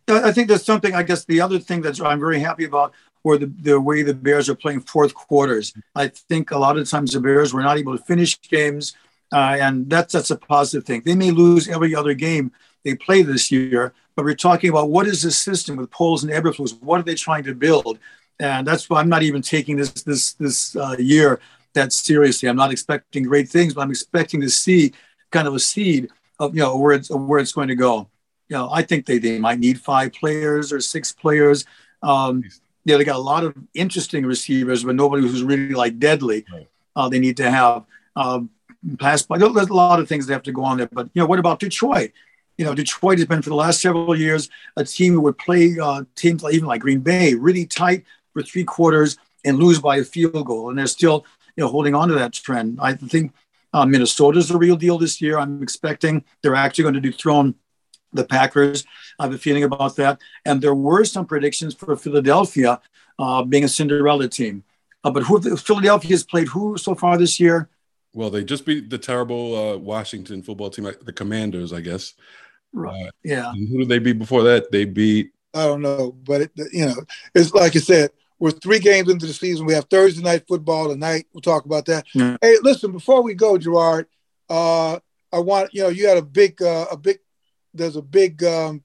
[0.08, 0.94] I think there's something.
[0.94, 4.14] I guess the other thing that I'm very happy about or the, the way the
[4.14, 5.74] Bears are playing fourth quarters.
[5.94, 8.96] I think a lot of times the Bears were not able to finish games,
[9.32, 11.02] uh, and that's that's a positive thing.
[11.04, 12.52] They may lose every other game
[12.84, 16.32] they play this year, but we're talking about what is this system with Poles and
[16.32, 16.76] Eberflus?
[16.82, 18.00] What are they trying to build?
[18.40, 21.38] And that's why I'm not even taking this this this uh, year
[21.74, 22.48] that seriously.
[22.48, 24.92] I'm not expecting great things, but I'm expecting to see
[25.30, 26.10] kind of a seed
[26.40, 28.08] of you know where it's where it's going to go.
[28.48, 31.64] You know, I think they, they might need five players or six players.
[32.02, 32.42] Um,
[32.84, 36.44] yeah, they got a lot of interesting receivers, but nobody who's really like deadly.
[36.52, 36.68] Right.
[36.96, 37.84] Uh, they need to have
[38.16, 38.50] um,
[38.98, 39.38] pass by.
[39.38, 40.88] There's a lot of things that have to go on there.
[40.90, 42.10] But you know, what about Detroit?
[42.58, 45.76] You know, Detroit has been for the last several years a team who would play
[45.80, 49.96] uh, teams like, even like Green Bay really tight for three quarters and lose by
[49.96, 51.24] a field goal, and they're still
[51.56, 52.78] you know holding on to that trend.
[52.82, 53.32] I think
[53.72, 55.38] uh, Minnesota's the real deal this year.
[55.38, 57.54] I'm expecting they're actually going to dethrone
[58.12, 58.84] the Packers.
[59.18, 60.20] I have a feeling about that.
[60.44, 62.80] And there were some predictions for Philadelphia
[63.18, 64.64] uh, being a Cinderella team.
[65.04, 67.68] Uh, but who Philadelphia has played who so far this year?
[68.14, 72.14] Well, they just beat the terrible uh, Washington football team, the Commanders, I guess.
[72.72, 73.10] Right.
[73.24, 73.52] Yeah.
[73.52, 74.70] Who did they beat before that?
[74.70, 75.32] They beat.
[75.54, 76.94] I don't know, but it, you know,
[77.34, 79.66] it's like I said, we're three games into the season.
[79.66, 81.26] We have Thursday night football tonight.
[81.32, 82.04] We'll talk about that.
[82.12, 84.06] Hey, listen, before we go, Gerard,
[84.48, 84.98] uh,
[85.32, 87.18] I want you know you had a big uh, a big
[87.74, 88.82] there's a big um,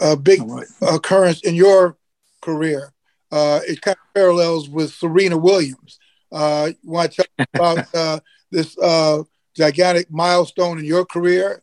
[0.00, 0.66] a big right.
[0.82, 1.96] occurrence in your
[2.40, 2.92] career.
[3.30, 5.98] Uh, it kind of parallels with Serena Williams.
[6.30, 8.20] Uh, you want to talk about uh,
[8.50, 9.22] this uh,
[9.56, 11.61] gigantic milestone in your career?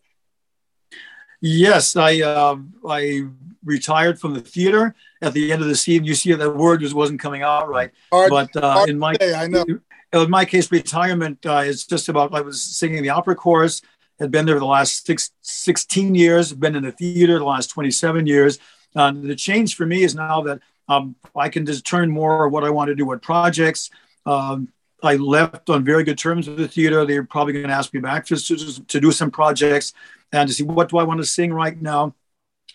[1.42, 3.24] Yes, I uh, I
[3.64, 6.06] retired from the theater at the end of the season.
[6.06, 7.92] You see, that word just wasn't coming out right.
[8.12, 9.66] Hard, but uh, in my say, I know.
[10.12, 12.34] In my case, retirement uh, is just about.
[12.34, 13.82] I was singing the opera chorus
[14.20, 18.28] had been there the last six, 16 years, been in the theater the last 27
[18.28, 18.60] years.
[18.96, 22.64] Uh, the change for me is now that um, I can determine more of what
[22.64, 23.90] I want to do, what projects.
[24.26, 24.70] Um,
[25.04, 27.06] I left on very good terms with the theater.
[27.06, 29.94] They're probably going to ask me back to, to, to do some projects
[30.32, 32.16] and to see what do I want to sing right now.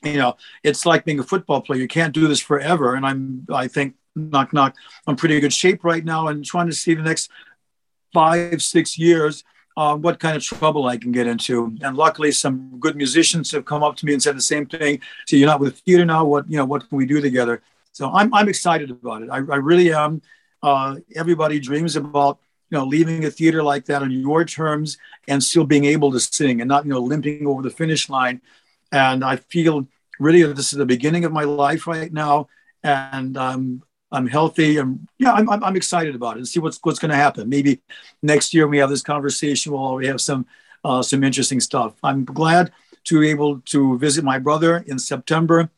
[0.02, 1.80] You know, it's like being a football player.
[1.80, 2.94] You can't do this forever.
[2.94, 4.74] And I'm, I think, knock, knock,
[5.06, 7.30] I'm pretty good shape right now and trying to see the next
[8.12, 9.44] five, six years
[9.76, 11.76] uh, what kind of trouble I can get into.
[11.82, 15.00] And luckily, some good musicians have come up to me and said the same thing.
[15.26, 16.24] So you're not with theater now.
[16.24, 16.64] What you know?
[16.64, 17.62] What can we do together?
[17.92, 19.30] So I'm I'm excited about it.
[19.30, 20.22] I, I really am.
[20.64, 22.38] Uh, everybody dreams about
[22.70, 24.98] you know, leaving a theater like that on your terms
[25.28, 28.40] and still being able to sing and not, you know, limping over the finish line.
[28.90, 29.86] And I feel
[30.18, 32.48] really this is the beginning of my life right now.
[32.82, 34.78] And I'm, I'm healthy.
[34.78, 37.48] And yeah, I'm, I'm, I'm excited about it and see what's, what's going to happen.
[37.48, 37.80] Maybe
[38.22, 40.46] next year when we have this conversation, we'll already have some,
[40.84, 41.94] uh, some interesting stuff.
[42.02, 42.72] I'm glad
[43.04, 45.70] to be able to visit my brother in September.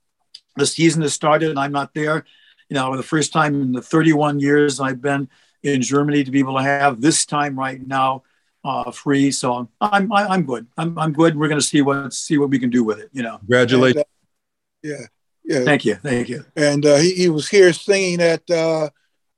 [0.57, 2.25] The season has started and I'm not there.
[2.69, 5.29] You know, the first time in the 31 years I've been
[5.63, 8.23] in Germany to be able to have this time right now
[8.65, 9.31] uh, free.
[9.31, 10.67] So I'm I, am i am good.
[10.77, 11.37] I'm I'm good.
[11.37, 13.11] We're going to see what see what we can do with it.
[13.13, 13.39] You know.
[13.39, 14.05] Congratulations.
[14.83, 15.07] And, uh, yeah.
[15.45, 15.65] Yeah.
[15.65, 15.95] Thank you.
[15.95, 16.45] Thank you.
[16.57, 18.91] And uh, he, he was here singing at uh,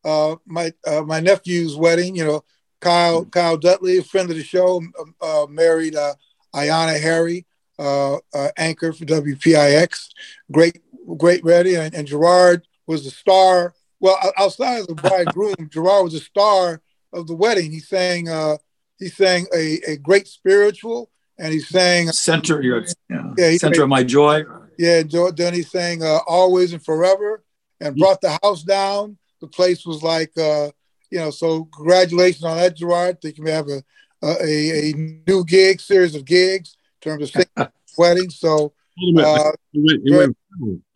[0.05, 2.17] uh, my uh, my nephew's wedding.
[2.17, 2.45] You know,
[2.81, 3.31] Kyle mm-hmm.
[3.31, 4.83] Kyle Dudley, a friend of the show,
[5.21, 6.15] uh, married uh,
[6.55, 7.47] Ayana Harry,
[7.79, 10.09] uh, uh, anchor for WPIX.
[10.51, 10.81] Great,
[11.17, 11.75] great ready.
[11.75, 13.75] And, and Gerard was the star.
[14.01, 16.81] Well, outside of the bridegroom, Gerard was the star
[17.13, 17.71] of the wedding.
[17.71, 18.57] He sang uh,
[18.99, 23.83] he sang a, a great spiritual, and he sang center your yeah, yeah center made,
[23.83, 24.45] of my joy.
[24.79, 25.03] Yeah,
[25.37, 27.45] then he sang uh, always and forever,
[27.81, 29.19] and brought the house down.
[29.41, 30.71] The place was like uh,
[31.11, 31.31] you know.
[31.31, 33.21] So congratulations on that, Gerard.
[33.21, 33.83] think you may have a
[34.23, 38.39] a, a new gig, series of gigs in terms of singing weddings.
[38.39, 38.73] So
[39.19, 39.53] uh,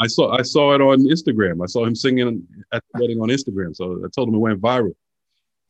[0.00, 1.62] I saw I saw it on Instagram.
[1.62, 3.76] I saw him singing at the wedding on Instagram.
[3.76, 4.94] So I told him it went viral.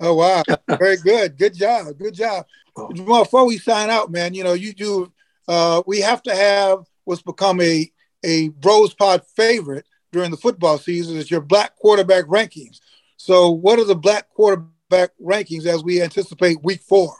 [0.00, 0.42] Oh wow,
[0.78, 2.46] very good, good job, good job.
[2.76, 5.12] Well, before we sign out, man, you know you do.
[5.48, 7.90] Uh, we have to have what's become a
[8.24, 12.80] a Bros Pod favorite during the football season is your black quarterback rankings.
[13.16, 17.16] So, what are the black quarterback rankings as we anticipate Week Four?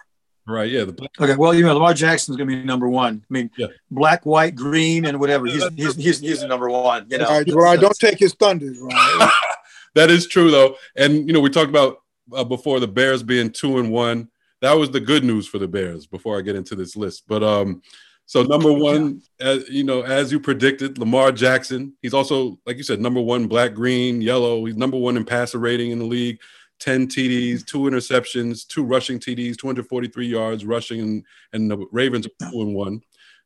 [0.47, 0.71] Right.
[0.71, 0.85] Yeah.
[0.85, 1.37] The black- okay.
[1.37, 3.25] Well, you know, Lamar Jackson's going to be number one.
[3.29, 3.69] I mean, yeah.
[3.91, 5.47] black, white, green, and whatever.
[5.47, 7.07] He's he's he's, he's the number one.
[7.09, 7.27] You know.
[7.27, 8.73] All right, Gerard, don't take his thunder.
[8.81, 9.33] Right?
[9.95, 10.77] that is true, though.
[10.97, 11.99] And you know, we talked about
[12.33, 14.29] uh, before the Bears being two and one.
[14.61, 16.07] That was the good news for the Bears.
[16.07, 17.83] Before I get into this list, but um,
[18.27, 21.95] so number one, as you know, as you predicted, Lamar Jackson.
[22.01, 24.65] He's also, like you said, number one, black, green, yellow.
[24.65, 26.41] He's number one in passer rating in the league.
[26.83, 32.51] 10 TDs, two interceptions, two rushing TDs, 243 yards rushing, and, and the Ravens are
[32.51, 33.01] two and one.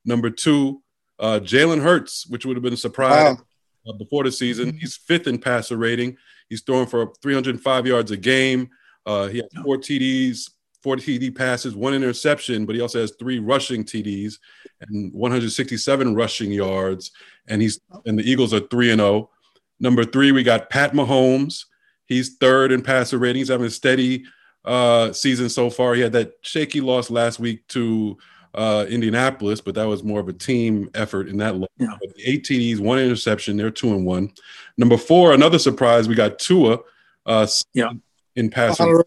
[0.06, 0.82] Number two,
[1.18, 3.92] uh, Jalen Hurts, which would have been a surprise wow.
[3.92, 4.78] uh, before the season.
[4.78, 6.16] He's fifth in passer rating.
[6.48, 8.70] He's throwing for 305 yards a game.
[9.04, 10.50] Uh, he has four TDs,
[10.82, 14.38] four TD passes, one interception, but he also has three rushing TDs
[14.80, 17.10] and 167 rushing yards.
[17.48, 19.10] And he's and the Eagles are three and zero.
[19.10, 19.30] Oh.
[19.78, 21.66] Number three, we got Pat Mahomes.
[22.06, 23.40] He's third in passer rating.
[23.40, 24.24] He's having a steady
[24.64, 25.94] uh, season so far.
[25.94, 28.16] He had that shaky loss last week to
[28.54, 31.54] uh, Indianapolis, but that was more of a team effort in that.
[31.78, 31.88] Yeah.
[32.24, 33.56] Eight TDs, one interception.
[33.56, 34.32] They're two and one.
[34.76, 36.08] Number four, another surprise.
[36.08, 36.78] We got Tua.
[37.24, 37.90] Uh, yeah.
[38.34, 38.86] In passing.
[38.86, 39.04] Honorary,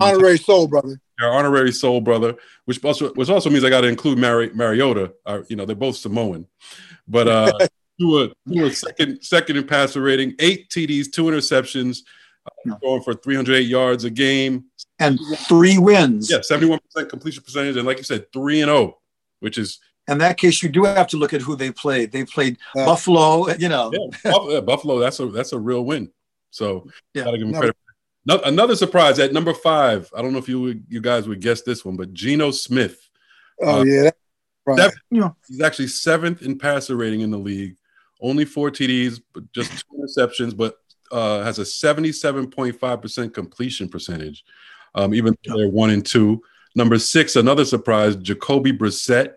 [0.00, 1.00] honorary soul brother.
[1.20, 2.34] Our honorary soul brother,
[2.64, 5.12] which also which also means I got to include Mari- Mariota.
[5.26, 6.46] Uh, you know, they're both Samoan,
[7.06, 7.52] but uh,
[8.00, 12.04] Tua, Tua second second in passer rating, eight TDs, two interceptions
[12.80, 14.64] going for 308 yards a game
[14.98, 15.18] and
[15.48, 16.30] three wins.
[16.30, 18.98] Yeah, 71% completion percentage, and like you said, three and zero, oh,
[19.40, 19.80] which is.
[20.08, 22.10] In that case, you do have to look at who they played.
[22.10, 23.48] They played uh, Buffalo.
[23.54, 23.92] You know,
[24.24, 24.98] yeah, Buffalo.
[24.98, 26.10] That's a that's a real win.
[26.50, 27.24] So yeah.
[27.24, 27.76] gotta give them credit.
[28.26, 30.10] No, another surprise at number five.
[30.14, 33.08] I don't know if you you guys would guess this one, but Geno Smith.
[33.62, 34.10] Oh uh, yeah,
[34.66, 34.78] right.
[34.78, 35.30] Seventh, yeah.
[35.48, 37.76] He's actually seventh in passer rating in the league.
[38.20, 40.56] Only four TDs, but just two interceptions.
[40.56, 40.74] But
[41.10, 44.44] uh, has a 77.5% completion percentage,
[44.94, 46.42] um, even though they're one and two.
[46.74, 49.34] Number six, another surprise, Jacoby Brissett.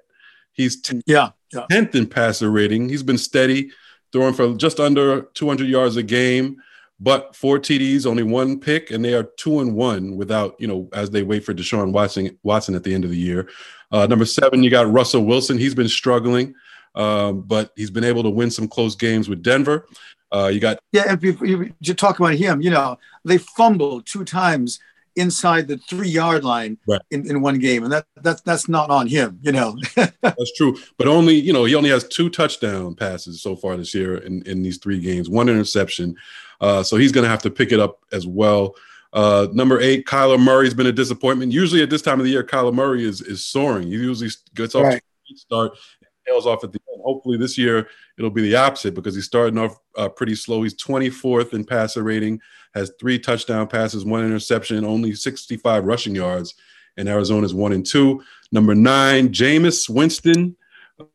[0.52, 1.66] He's 10th, yeah, yeah.
[1.72, 2.90] 10th in passer rating.
[2.90, 3.72] He's been steady,
[4.12, 6.58] throwing for just under 200 yards a game,
[7.00, 10.88] but four TDs, only one pick, and they are two and one without, you know,
[10.94, 13.50] as they wait for Deshaun Watson, Watson at the end of the year.
[13.92, 15.58] Uh, number seven, you got Russell Wilson.
[15.58, 16.54] He's been struggling,
[16.96, 19.88] um, but he's been able to win some close games with Denver.
[20.34, 21.14] Uh, you got yeah.
[21.14, 24.80] If you, you, you talk about him, you know they fumbled two times
[25.16, 27.02] inside the three yard line right.
[27.12, 29.40] in, in one game, and that that's that's not on him.
[29.42, 33.56] You know that's true, but only you know he only has two touchdown passes so
[33.56, 36.16] far this year in in these three games, one interception.
[36.62, 38.76] Uh, so he's going to have to pick it up as well.
[39.12, 41.52] Uh, number eight, Kyler Murray's been a disappointment.
[41.52, 43.88] Usually at this time of the year, Kyler Murray is is soaring.
[43.88, 45.04] He usually gets off right.
[45.28, 45.78] to a start,
[46.26, 47.02] tails off at the end.
[47.04, 50.64] Hopefully this year it'll be the opposite because he's starting off uh, pretty slow.
[50.64, 52.40] He's 24th in passer rating,
[52.74, 56.56] has three touchdown passes, one interception, only 65 rushing yards.
[56.98, 58.24] And Arizona's one and two.
[58.52, 60.56] Number nine, Jameis Winston.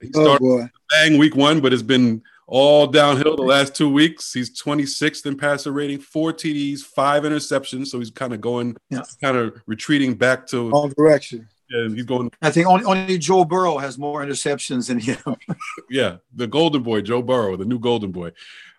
[0.01, 3.89] He oh, started oh bang week one, but it's been all downhill the last two
[3.89, 4.33] weeks.
[4.33, 7.89] He's 26th in passer rating, four TDs, five interceptions.
[7.89, 9.03] So he's kind of going, Yeah.
[9.21, 10.71] kind of retreating back to.
[10.71, 11.47] Wrong direction.
[11.71, 12.31] Yeah, he's going.
[12.41, 15.19] I think only, only Joe Burrow has more interceptions than him.
[15.91, 18.33] Yeah, the Golden Boy, Joe Burrow, the new Golden Boy.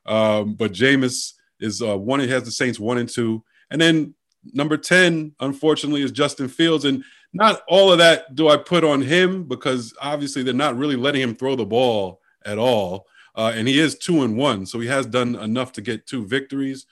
[0.06, 2.20] Um, but Jameis is uh, one.
[2.20, 4.14] He has the Saints one and two, and then
[4.54, 6.86] number ten, unfortunately, is Justin Fields.
[6.86, 10.96] And not all of that do I put on him because obviously they're not really
[10.96, 13.08] letting him throw the ball at all.
[13.36, 16.26] Uh, and he is two and one, so he has done enough to get two
[16.26, 16.86] victories.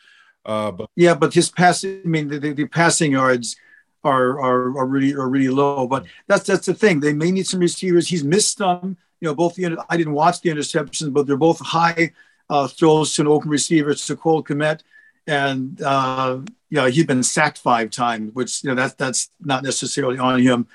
[0.45, 3.57] Uh, but yeah, but his passing, I mean, the, the, the passing yards
[4.03, 5.87] are, are are really are really low.
[5.87, 6.99] But that's that's the thing.
[6.99, 8.07] They may need some receivers.
[8.07, 8.97] He's missed some.
[9.19, 12.11] You know, both the I didn't watch the interceptions, but they're both high
[12.49, 14.81] uh, throws to an open receiver to Cole Kmet,
[15.25, 16.39] and uh,
[16.71, 20.67] know he's been sacked five times, which you know that's that's not necessarily on him.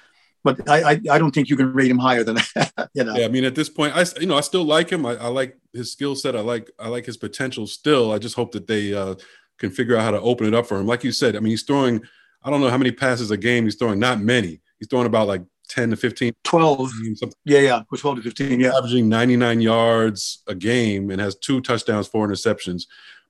[0.44, 2.90] But I, I, I don't think you can rate him higher than that.
[2.94, 3.14] you know.
[3.14, 5.06] Yeah, I mean, at this point, I you know I still like him.
[5.06, 6.36] I, I like his skill set.
[6.36, 8.12] I like I like his potential still.
[8.12, 9.14] I just hope that they uh,
[9.58, 10.86] can figure out how to open it up for him.
[10.86, 12.02] Like you said, I mean, he's throwing.
[12.44, 13.98] I don't know how many passes a game he's throwing.
[13.98, 14.60] Not many.
[14.78, 16.32] He's throwing about like ten to fifteen.
[16.44, 16.90] 12.
[17.16, 17.82] something, Yeah, yeah.
[17.90, 18.60] Or 12 to 15.
[18.60, 18.76] Yeah.
[18.76, 22.86] averaging ninety nine yards a game and has two touchdowns, four interceptions.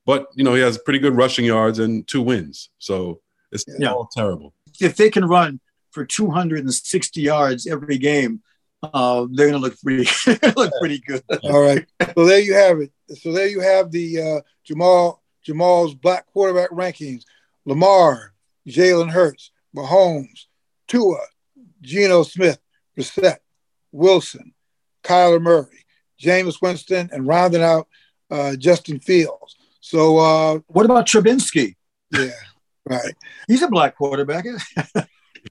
[0.07, 2.71] But you know he has pretty good rushing yards and two wins.
[2.79, 3.21] So
[3.53, 3.93] it's Yeah.
[3.93, 4.55] all terrible.
[4.81, 5.61] If they can run
[5.91, 8.41] for 260 yards every game,
[8.83, 10.09] uh, they're going to look pretty
[10.57, 11.23] look pretty good.
[11.45, 11.87] All right.
[12.17, 12.91] So there you have it.
[13.21, 17.23] So there you have the uh, Jamal Jamal's black quarterback rankings:
[17.67, 18.32] Lamar,
[18.69, 20.47] Jalen Hurts, Mahomes,
[20.89, 21.19] Tua,
[21.81, 22.59] Geno Smith,
[22.99, 23.39] Brissett,
[23.91, 24.53] Wilson,
[25.03, 25.85] Kyler Murray,
[26.21, 27.89] Jameis Winston, and rounding out
[28.31, 29.57] uh, Justin Fields.
[29.81, 31.75] So uh, What about Trubinsky?
[32.13, 32.31] yeah,
[32.89, 33.15] right.
[33.49, 34.45] He's a black quarterback.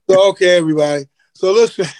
[0.08, 1.04] So okay, everybody.
[1.34, 1.86] So listen.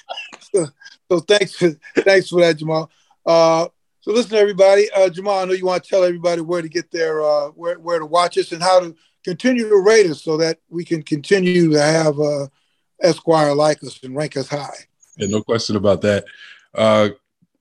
[0.54, 0.66] So,
[1.10, 2.90] so thanks for thanks for that, Jamal.
[3.24, 3.68] Uh,
[4.00, 4.90] so listen, everybody.
[4.94, 7.78] Uh, Jamal, I know you want to tell everybody where to get their uh, where
[7.78, 8.94] where to watch us and how to
[9.24, 12.46] continue to rate us so that we can continue to have uh,
[13.00, 14.86] Esquire like us and rank us high.
[15.16, 16.24] Yeah, no question about that.
[16.74, 17.10] Uh,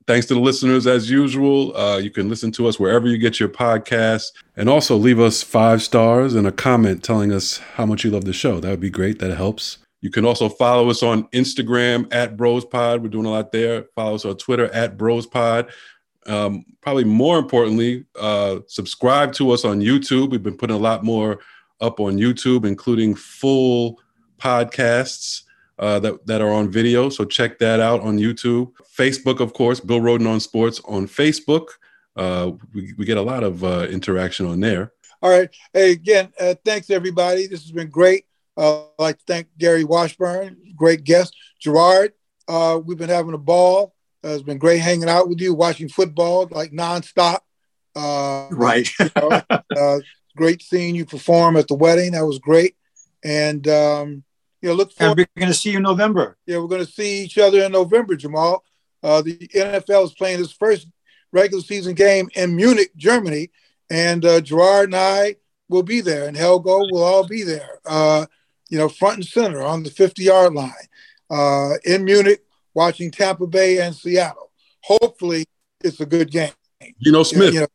[0.06, 1.76] thanks to the listeners, as usual.
[1.76, 5.42] Uh, you can listen to us wherever you get your podcasts, and also leave us
[5.42, 8.60] five stars and a comment telling us how much you love the show.
[8.60, 9.18] That would be great.
[9.18, 9.78] That helps.
[10.00, 13.02] You can also follow us on Instagram at BrosPod.
[13.02, 13.84] We're doing a lot there.
[13.94, 15.70] Follow us on Twitter at BrosPod.
[16.26, 20.30] Um, probably more importantly, uh, subscribe to us on YouTube.
[20.30, 21.40] We've been putting a lot more
[21.82, 24.00] up on YouTube, including full
[24.38, 25.42] podcasts
[25.78, 27.08] uh, that, that are on video.
[27.08, 28.72] So check that out on YouTube.
[28.96, 31.66] Facebook, of course, Bill Rhoden on Sports on Facebook.
[32.16, 34.92] Uh, we, we get a lot of uh, interaction on there.
[35.22, 35.48] All right.
[35.72, 37.46] Hey, again, uh, thanks everybody.
[37.46, 38.26] This has been great.
[38.56, 41.34] Uh, I'd like to thank Gary Washburn, great guest.
[41.60, 42.12] Gerard,
[42.48, 43.94] uh, we've been having a ball.
[44.24, 47.38] Uh, it's been great hanging out with you, watching football like nonstop.
[47.94, 48.88] Uh, right.
[48.98, 49.98] you know, uh,
[50.36, 52.12] great seeing you perform at the wedding.
[52.12, 52.76] That was great.
[53.24, 54.24] And um,
[54.60, 56.36] you know, look and we're going to see you in November.
[56.46, 58.64] Yeah, we're going to see each other in November, Jamal.
[59.02, 60.86] Uh, the NFL is playing its first
[61.32, 63.50] regular season game in Munich, Germany,
[63.90, 65.36] and uh, Gerard and I
[65.68, 67.80] will be there, and Helgo will all be there.
[67.84, 68.26] Uh,
[68.68, 70.72] you know, front and center on the 50 yard line
[71.30, 74.50] uh, in Munich, watching Tampa Bay and Seattle.
[74.82, 75.44] Hopefully,
[75.82, 76.52] it's a good game.
[76.98, 77.52] You know, Smith.
[77.52, 77.66] You know,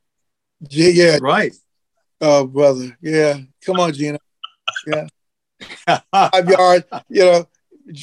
[0.67, 1.53] G- yeah, Right.
[2.21, 3.37] Oh brother, yeah.
[3.65, 4.19] Come on, Gina.
[4.85, 5.07] Yeah,
[6.11, 6.85] five yards.
[7.09, 7.47] You know,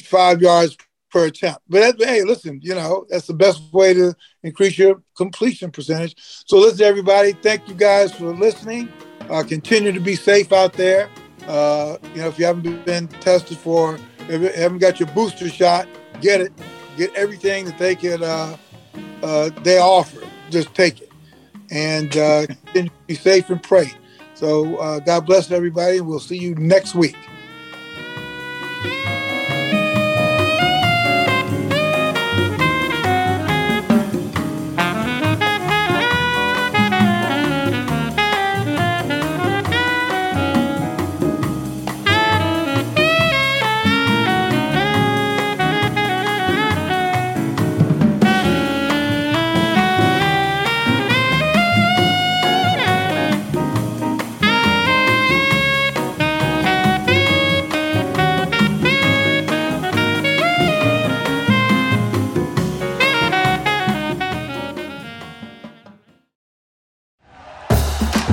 [0.05, 0.77] five yards
[1.15, 1.61] per attempt.
[1.69, 4.13] But that, hey, listen, you know, that's the best way to
[4.43, 6.15] increase your completion percentage.
[6.45, 8.89] So listen, everybody, thank you guys for listening.
[9.29, 11.09] Uh, continue to be safe out there.
[11.47, 13.97] Uh, you know, if you haven't been tested for,
[14.27, 15.87] if you haven't got your booster shot,
[16.21, 16.51] get it.
[16.97, 18.57] Get everything that they could, uh,
[19.21, 20.21] uh, they offer.
[20.49, 21.11] Just take it,
[21.71, 23.91] and uh, continue to be safe and pray.
[24.35, 27.17] So uh, God bless everybody, and we'll see you next week.